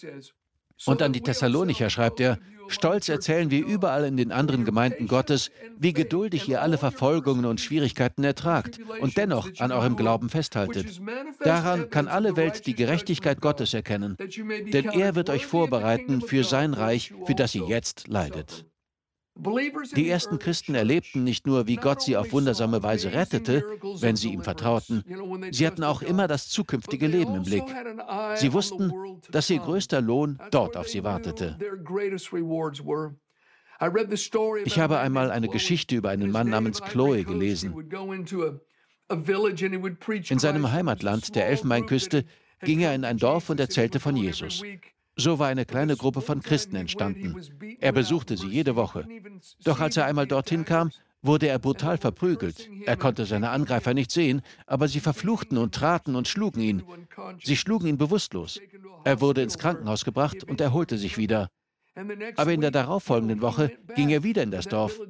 Und 0.85 1.03
an 1.03 1.12
die 1.12 1.23
Thessalonicher 1.23 1.89
schreibt 1.89 2.21
er, 2.21 2.39
stolz 2.69 3.09
erzählen 3.09 3.51
wir 3.51 3.65
überall 3.65 4.05
in 4.05 4.17
den 4.17 4.33
anderen 4.33 4.65
Gemeinden 4.65 5.09
Gottes, 5.09 5.51
wie 5.79 5.93
geduldig 5.93 6.49
ihr 6.49 6.61
alle 6.61 6.79
Verfolgungen 6.79 7.47
und 7.47 7.61
Schwierigkeiten 7.61 8.25
ertragt 8.25 8.79
und 9.01 9.17
dennoch 9.17 9.49
an 9.59 9.73
eurem 9.73 9.97
Glauben 9.97 10.29
festhaltet. 10.29 11.01
Daran 11.41 11.91
kann 11.91 12.09
alle 12.09 12.37
Welt 12.37 12.67
die 12.67 12.75
Gerechtigkeit 12.75 13.41
Gottes 13.41 13.73
erkennen, 13.73 14.17
denn 14.19 14.87
er 14.91 15.15
wird 15.15 15.31
euch 15.31 15.47
vorbereiten 15.47 16.21
für 16.21 16.45
sein 16.45 16.75
Reich, 16.75 17.15
für 17.27 17.35
das 17.35 17.55
ihr 17.55 17.67
jetzt 17.67 18.09
leidet. 18.09 18.67
Die 19.94 20.09
ersten 20.09 20.38
Christen 20.38 20.75
erlebten 20.75 21.22
nicht 21.22 21.46
nur, 21.46 21.66
wie 21.66 21.77
Gott 21.77 22.01
sie 22.01 22.16
auf 22.16 22.33
wundersame 22.33 22.83
Weise 22.83 23.12
rettete, 23.12 23.62
wenn 24.01 24.16
sie 24.16 24.33
ihm 24.33 24.42
vertrauten, 24.42 25.05
sie 25.51 25.66
hatten 25.66 25.85
auch 25.85 26.01
immer 26.01 26.27
das 26.27 26.49
zukünftige 26.49 27.07
Leben 27.07 27.35
im 27.35 27.42
Blick. 27.42 27.64
Sie 28.37 28.53
wussten, 28.53 28.92
dass 29.31 29.51
ihr 29.51 29.59
größter 29.59 30.01
Lohn 30.01 30.38
dort 30.51 30.77
auf 30.77 30.88
sie 30.88 31.05
wartete. 31.05 31.59
Ich 34.64 34.79
habe 34.79 34.99
einmal 34.99 35.31
eine 35.31 35.49
Geschichte 35.49 35.96
über 35.96 36.09
einen 36.09 36.31
Mann 36.31 36.49
namens 36.49 36.81
Chloe 36.81 37.25
gelesen. 37.25 37.75
In 39.09 40.38
seinem 40.38 40.72
Heimatland, 40.72 41.35
der 41.35 41.46
Elfenbeinküste, 41.49 42.25
ging 42.62 42.81
er 42.81 42.94
in 42.94 43.05
ein 43.05 43.18
Dorf 43.18 43.51
und 43.51 43.61
erzählte 43.61 44.01
von 44.01 44.16
Jesus. 44.16 44.62
So 45.17 45.39
war 45.39 45.49
eine 45.49 45.65
kleine 45.65 45.97
Gruppe 45.97 46.21
von 46.21 46.43
Christen 46.43 46.77
entstanden. 46.77 47.37
Er 47.81 47.93
besuchte 47.93 48.37
sie 48.37 48.49
jede 48.49 48.77
Woche. 48.77 49.07
Doch 49.65 49.81
als 49.81 49.97
er 49.97 50.05
einmal 50.05 50.27
dorthin 50.27 50.65
kam, 50.65 50.91
wurde 51.23 51.49
er 51.49 51.59
brutal 51.59 51.97
verprügelt. 51.97 52.69
Er 52.85 52.97
konnte 52.97 53.25
seine 53.25 53.49
Angreifer 53.51 53.95
nicht 53.95 54.11
sehen, 54.11 54.43
aber 54.67 54.89
sie 54.89 55.01
verfluchten 55.01 55.57
und 55.57 55.75
traten 55.75 56.17
und 56.17 56.29
schlugen 56.29 56.61
ihn. 56.61 56.83
Sie 57.43 57.57
schlugen 57.57 57.89
ihn 57.89 57.99
bewusstlos. 57.99 58.61
Er 59.05 59.21
wurde 59.23 59.43
ins 59.43 59.59
Krankenhaus 59.59 60.05
gebracht 60.05 60.45
und 60.45 60.61
erholte 60.61 60.99
sich 60.99 61.17
wieder. 61.17 61.49
Aber 62.37 62.53
in 62.53 62.61
der 62.61 62.71
darauffolgenden 62.71 63.41
Woche 63.41 63.73
ging 63.95 64.11
er 64.11 64.23
wieder 64.23 64.43
in 64.43 64.51
das 64.51 64.67
Dorf. 64.67 65.01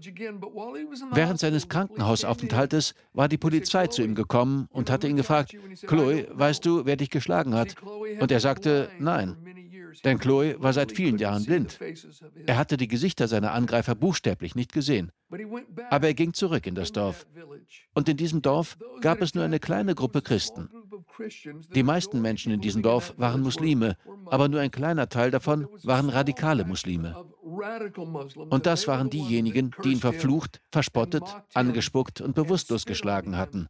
Während 1.11 1.41
seines 1.41 1.69
Krankenhausaufenthaltes 1.69 2.95
war 3.13 3.29
die 3.29 3.39
Polizei 3.39 3.89
zu 3.89 4.03
ihm 4.03 4.15
gekommen 4.15 4.69
und 4.71 4.89
hatte 4.89 5.09
ihn 5.09 5.17
gefragt, 5.17 5.57
Chloe, 5.87 6.29
weißt 6.31 6.65
du, 6.65 6.87
wer 6.87 6.97
dich 6.97 7.11
geschlagen 7.11 7.55
hat? 7.55 7.75
Und 8.21 8.31
er 8.31 8.39
sagte, 8.39 8.89
nein. 9.01 9.37
Denn 10.05 10.19
Chloe 10.19 10.57
war 10.59 10.73
seit 10.73 10.93
vielen 10.93 11.19
Jahren 11.19 11.45
blind. 11.45 11.79
Er 12.47 12.57
hatte 12.57 12.77
die 12.77 12.89
Gesichter 12.89 13.29
seiner 13.29 13.53
Angreifer 13.53 13.95
buchstäblich 13.95 14.55
nicht 14.55 14.73
gesehen. 14.73 15.13
Aber 15.91 16.07
er 16.07 16.15
ging 16.15 16.33
zurück 16.33 16.67
in 16.67 16.75
das 16.75 16.93
Dorf. 16.93 17.27
Und 17.95 18.09
in 18.09 18.17
diesem 18.17 18.43
Dorf 18.43 18.77
gab 19.01 19.21
es 19.21 19.35
nur 19.35 19.45
eine 19.45 19.59
kleine 19.59 19.95
Gruppe 19.95 20.23
Christen. 20.23 20.69
Die 21.75 21.83
meisten 21.83 22.21
Menschen 22.23 22.53
in 22.53 22.61
diesem 22.61 22.83
Dorf 22.83 23.15
waren 23.17 23.43
Muslime, 23.43 23.97
aber 24.27 24.49
nur 24.49 24.61
ein 24.61 24.71
kleiner 24.71 25.09
Teil 25.09 25.31
davon 25.31 25.67
waren 25.83 26.09
radikale 26.09 26.65
Muslime. 26.65 27.17
Und 28.51 28.67
das 28.67 28.87
waren 28.87 29.11
diejenigen, 29.11 29.73
die 29.83 29.93
ihn 29.93 30.01
verflucht, 30.01 30.61
verspottet, 30.71 31.25
angespuckt 31.55 32.21
und 32.21 32.35
bewusstlos 32.35 32.85
geschlagen 32.85 33.37
hatten. 33.37 33.69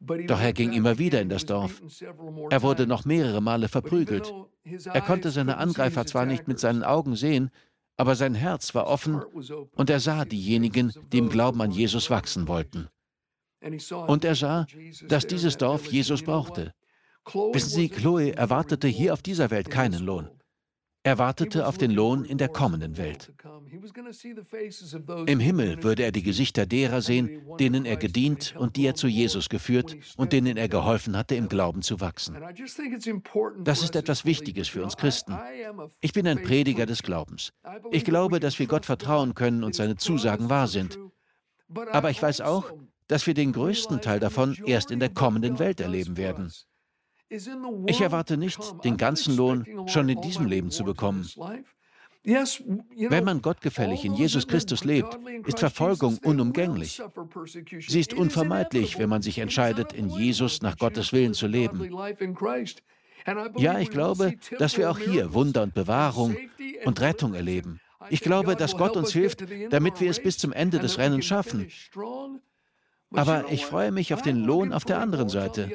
Doch 0.00 0.40
er 0.40 0.52
ging 0.52 0.72
immer 0.72 0.98
wieder 0.98 1.20
in 1.20 1.28
das 1.28 1.46
Dorf. 1.46 1.82
Er 2.50 2.62
wurde 2.62 2.86
noch 2.86 3.04
mehrere 3.04 3.40
Male 3.40 3.68
verprügelt. 3.68 4.32
Er 4.64 5.00
konnte 5.00 5.30
seine 5.30 5.56
Angreifer 5.56 6.06
zwar 6.06 6.26
nicht 6.26 6.48
mit 6.48 6.58
seinen 6.58 6.82
Augen 6.82 7.16
sehen, 7.16 7.50
aber 7.96 8.14
sein 8.14 8.34
Herz 8.34 8.74
war 8.74 8.86
offen 8.86 9.22
und 9.74 9.88
er 9.90 10.00
sah 10.00 10.24
diejenigen, 10.24 10.92
die 11.12 11.18
im 11.18 11.30
Glauben 11.30 11.62
an 11.62 11.70
Jesus 11.70 12.10
wachsen 12.10 12.46
wollten. 12.46 12.88
Und 14.06 14.24
er 14.24 14.34
sah, 14.34 14.66
dass 15.08 15.26
dieses 15.26 15.56
Dorf 15.56 15.86
Jesus 15.86 16.22
brauchte. 16.22 16.74
Wissen 17.52 17.70
Sie, 17.70 17.88
Chloe 17.88 18.32
erwartete 18.32 18.86
hier 18.86 19.12
auf 19.12 19.22
dieser 19.22 19.50
Welt 19.50 19.70
keinen 19.70 20.04
Lohn. 20.04 20.30
Er 21.06 21.18
wartete 21.18 21.68
auf 21.68 21.78
den 21.78 21.92
Lohn 21.92 22.24
in 22.24 22.36
der 22.36 22.48
kommenden 22.48 22.96
Welt. 22.96 23.32
Im 25.26 25.38
Himmel 25.38 25.84
würde 25.84 26.02
er 26.02 26.10
die 26.10 26.24
Gesichter 26.24 26.66
derer 26.66 27.00
sehen, 27.00 27.42
denen 27.60 27.84
er 27.84 27.96
gedient 27.96 28.56
und 28.58 28.74
die 28.74 28.86
er 28.86 28.96
zu 28.96 29.06
Jesus 29.06 29.48
geführt 29.48 29.96
und 30.16 30.32
denen 30.32 30.56
er 30.56 30.68
geholfen 30.68 31.16
hatte, 31.16 31.36
im 31.36 31.48
Glauben 31.48 31.82
zu 31.82 32.00
wachsen. 32.00 32.36
Das 33.62 33.84
ist 33.84 33.94
etwas 33.94 34.24
Wichtiges 34.24 34.66
für 34.66 34.82
uns 34.82 34.96
Christen. 34.96 35.38
Ich 36.00 36.12
bin 36.12 36.26
ein 36.26 36.42
Prediger 36.42 36.86
des 36.86 37.04
Glaubens. 37.04 37.52
Ich 37.92 38.04
glaube, 38.04 38.40
dass 38.40 38.58
wir 38.58 38.66
Gott 38.66 38.84
vertrauen 38.84 39.36
können 39.36 39.62
und 39.62 39.76
seine 39.76 39.94
Zusagen 39.94 40.50
wahr 40.50 40.66
sind. 40.66 40.98
Aber 41.92 42.10
ich 42.10 42.20
weiß 42.20 42.40
auch, 42.40 42.72
dass 43.06 43.28
wir 43.28 43.34
den 43.34 43.52
größten 43.52 44.00
Teil 44.00 44.18
davon 44.18 44.56
erst 44.66 44.90
in 44.90 44.98
der 44.98 45.10
kommenden 45.10 45.60
Welt 45.60 45.80
erleben 45.80 46.16
werden. 46.16 46.50
Ich 47.28 48.00
erwarte 48.00 48.36
nicht, 48.36 48.58
den 48.84 48.96
ganzen 48.96 49.36
Lohn 49.36 49.66
schon 49.86 50.08
in 50.08 50.20
diesem 50.20 50.46
Leben 50.46 50.70
zu 50.70 50.84
bekommen. 50.84 51.28
Wenn 52.26 53.24
man 53.24 53.40
gottgefällig 53.40 54.04
in 54.04 54.14
Jesus 54.14 54.48
Christus 54.48 54.84
lebt, 54.84 55.16
ist 55.46 55.60
Verfolgung 55.60 56.18
unumgänglich. 56.24 57.00
Sie 57.86 58.00
ist 58.00 58.14
unvermeidlich, 58.14 58.98
wenn 58.98 59.08
man 59.08 59.22
sich 59.22 59.38
entscheidet, 59.38 59.92
in 59.92 60.10
Jesus 60.10 60.60
nach 60.60 60.76
Gottes 60.76 61.12
Willen 61.12 61.34
zu 61.34 61.46
leben. 61.46 61.88
Ja, 63.56 63.78
ich 63.78 63.90
glaube, 63.90 64.34
dass 64.58 64.76
wir 64.76 64.90
auch 64.90 64.98
hier 64.98 65.34
Wunder 65.34 65.62
und 65.62 65.74
Bewahrung 65.74 66.36
und 66.84 67.00
Rettung 67.00 67.34
erleben. 67.34 67.80
Ich 68.10 68.20
glaube, 68.20 68.56
dass 68.56 68.76
Gott 68.76 68.96
uns 68.96 69.12
hilft, 69.12 69.44
damit 69.70 70.00
wir 70.00 70.10
es 70.10 70.20
bis 70.20 70.38
zum 70.38 70.52
Ende 70.52 70.78
des 70.78 70.98
Rennens 70.98 71.24
schaffen. 71.24 71.68
Aber 73.14 73.44
ich 73.50 73.64
freue 73.64 73.92
mich 73.92 74.12
auf 74.14 74.22
den 74.22 74.36
Lohn 74.36 74.72
auf 74.72 74.84
der 74.84 74.98
anderen 75.00 75.28
Seite. 75.28 75.70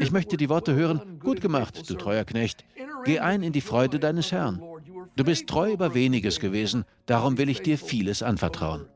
Ich 0.00 0.10
möchte 0.10 0.36
die 0.36 0.48
Worte 0.48 0.74
hören, 0.74 1.18
gut 1.20 1.40
gemacht, 1.40 1.88
du 1.88 1.94
treuer 1.94 2.24
Knecht. 2.24 2.64
Geh 3.04 3.20
ein 3.20 3.42
in 3.42 3.52
die 3.52 3.60
Freude 3.60 3.98
deines 3.98 4.32
Herrn. 4.32 4.60
Du 5.16 5.24
bist 5.24 5.46
treu 5.46 5.72
über 5.72 5.94
weniges 5.94 6.40
gewesen, 6.40 6.84
darum 7.06 7.38
will 7.38 7.48
ich 7.48 7.62
dir 7.62 7.78
vieles 7.78 8.22
anvertrauen. 8.22 8.86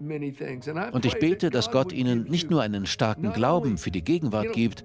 Und 0.00 1.04
ich 1.04 1.18
bete, 1.18 1.50
dass 1.50 1.70
Gott 1.70 1.92
ihnen 1.92 2.24
nicht 2.24 2.50
nur 2.50 2.62
einen 2.62 2.86
starken 2.86 3.32
Glauben 3.32 3.78
für 3.78 3.90
die 3.90 4.02
Gegenwart 4.02 4.52
gibt, 4.52 4.84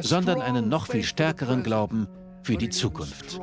sondern 0.00 0.40
einen 0.40 0.68
noch 0.68 0.86
viel 0.86 1.02
stärkeren 1.02 1.62
Glauben 1.62 2.08
für 2.42 2.56
die 2.56 2.68
Zukunft. 2.68 3.40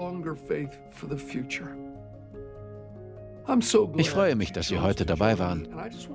Ich 3.98 4.10
freue 4.10 4.36
mich, 4.36 4.52
dass 4.52 4.68
Sie 4.68 4.80
heute 4.80 5.06
dabei 5.06 5.38
waren. 5.40 5.68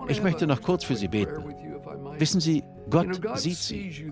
Ich 0.09 0.23
möchte 0.23 0.47
noch 0.47 0.63
kurz 0.63 0.85
für 0.85 0.97
Sie 0.97 1.09
beten. 1.09 1.45
Wissen 2.19 2.41
Sie, 2.41 2.63
Gott 2.89 3.21
sieht 3.39 3.57
Sie. 3.57 4.07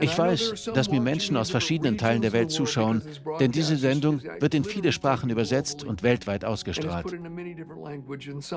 Ich 0.00 0.16
weiß, 0.16 0.70
dass 0.74 0.90
mir 0.90 1.00
Menschen 1.00 1.36
aus 1.36 1.50
verschiedenen 1.50 1.98
Teilen 1.98 2.22
der 2.22 2.32
Welt 2.32 2.50
zuschauen, 2.50 3.02
denn 3.40 3.50
diese 3.50 3.76
Sendung 3.76 4.22
wird 4.38 4.54
in 4.54 4.64
viele 4.64 4.92
Sprachen 4.92 5.28
übersetzt 5.30 5.82
und 5.82 6.02
weltweit 6.02 6.44
ausgestrahlt. 6.44 7.12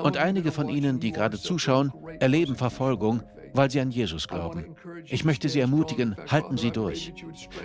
Und 0.02 0.16
einige 0.16 0.52
von 0.52 0.68
Ihnen, 0.68 1.00
die 1.00 1.10
gerade 1.10 1.38
zuschauen, 1.38 1.92
erleben 2.20 2.54
Verfolgung, 2.54 3.22
weil 3.54 3.70
sie 3.70 3.80
an 3.80 3.90
Jesus 3.90 4.28
glauben. 4.28 4.76
Ich 5.06 5.24
möchte 5.24 5.48
Sie 5.48 5.60
ermutigen, 5.60 6.16
halten 6.30 6.56
Sie 6.56 6.70
durch. 6.70 7.12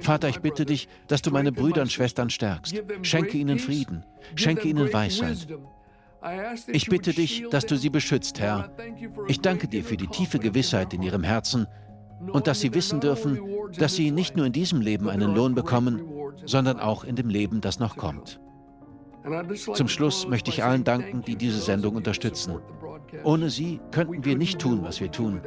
Vater, 0.02 0.30
ich 0.30 0.40
bitte 0.40 0.66
dich, 0.66 0.88
dass 1.08 1.22
du 1.22 1.32
meine 1.32 1.52
Brüder 1.52 1.82
und 1.82 1.92
Schwestern 1.92 2.30
stärkst. 2.30 2.84
Schenke 3.04 3.38
ihnen 3.38 3.60
Frieden, 3.60 4.04
schenke 4.36 4.68
ihnen 4.68 4.92
Weisheit. 4.92 5.48
Ich 6.68 6.88
bitte 6.88 7.14
dich, 7.14 7.46
dass 7.50 7.66
du 7.66 7.78
sie 7.78 7.90
beschützt, 7.90 8.40
Herr. 8.40 8.72
Ich 9.28 9.42
danke 9.42 9.68
dir 9.68 9.84
für 9.84 9.98
die 9.98 10.08
tiefe 10.08 10.40
Gewissheit 10.40 10.94
in 10.94 11.02
ihrem 11.02 11.24
Herzen 11.24 11.68
und 12.32 12.48
dass 12.48 12.60
sie 12.60 12.74
wissen 12.74 13.00
dürfen, 13.00 13.40
dass 13.78 13.96
sie 13.96 14.12
nicht 14.12 14.36
nur 14.36 14.46
in 14.46 14.54
diesem 14.54 14.82
Leben 14.82 15.10
einen 15.10 15.34
Lohn 15.34 15.56
bekommen, 15.56 16.02
sondern 16.46 16.80
auch 16.80 17.04
in 17.04 17.16
dem 17.16 17.30
Leben, 17.30 17.62
das 17.62 17.80
noch 17.80 17.98
kommt. 17.98 18.40
Zum 19.74 19.88
Schluss 19.90 20.28
möchte 20.28 20.50
ich 20.50 20.64
allen 20.64 20.84
danken, 20.84 21.22
die 21.22 21.36
diese 21.36 21.60
Sendung 21.60 21.96
unterstützen. 21.96 22.60
Ohne 23.24 23.50
sie 23.50 23.80
könnten 23.92 24.24
wir 24.24 24.38
nicht 24.38 24.60
tun, 24.60 24.84
was 24.84 25.02
wir 25.02 25.12
tun. 25.12 25.42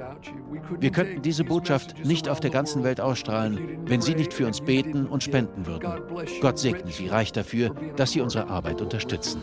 Wir 0.78 0.90
könnten 0.90 1.22
diese 1.22 1.44
Botschaft 1.44 2.04
nicht 2.04 2.28
auf 2.28 2.40
der 2.40 2.50
ganzen 2.50 2.84
Welt 2.84 3.00
ausstrahlen, 3.00 3.80
wenn 3.86 4.00
Sie 4.00 4.14
nicht 4.14 4.32
für 4.32 4.46
uns 4.46 4.60
beten 4.60 5.06
und 5.06 5.22
spenden 5.22 5.66
würden. 5.66 5.92
Gott 6.40 6.58
segne 6.58 6.90
Sie 6.90 7.08
reich 7.08 7.32
dafür, 7.32 7.74
dass 7.96 8.12
Sie 8.12 8.20
unsere 8.20 8.48
Arbeit 8.48 8.80
unterstützen. 8.80 9.42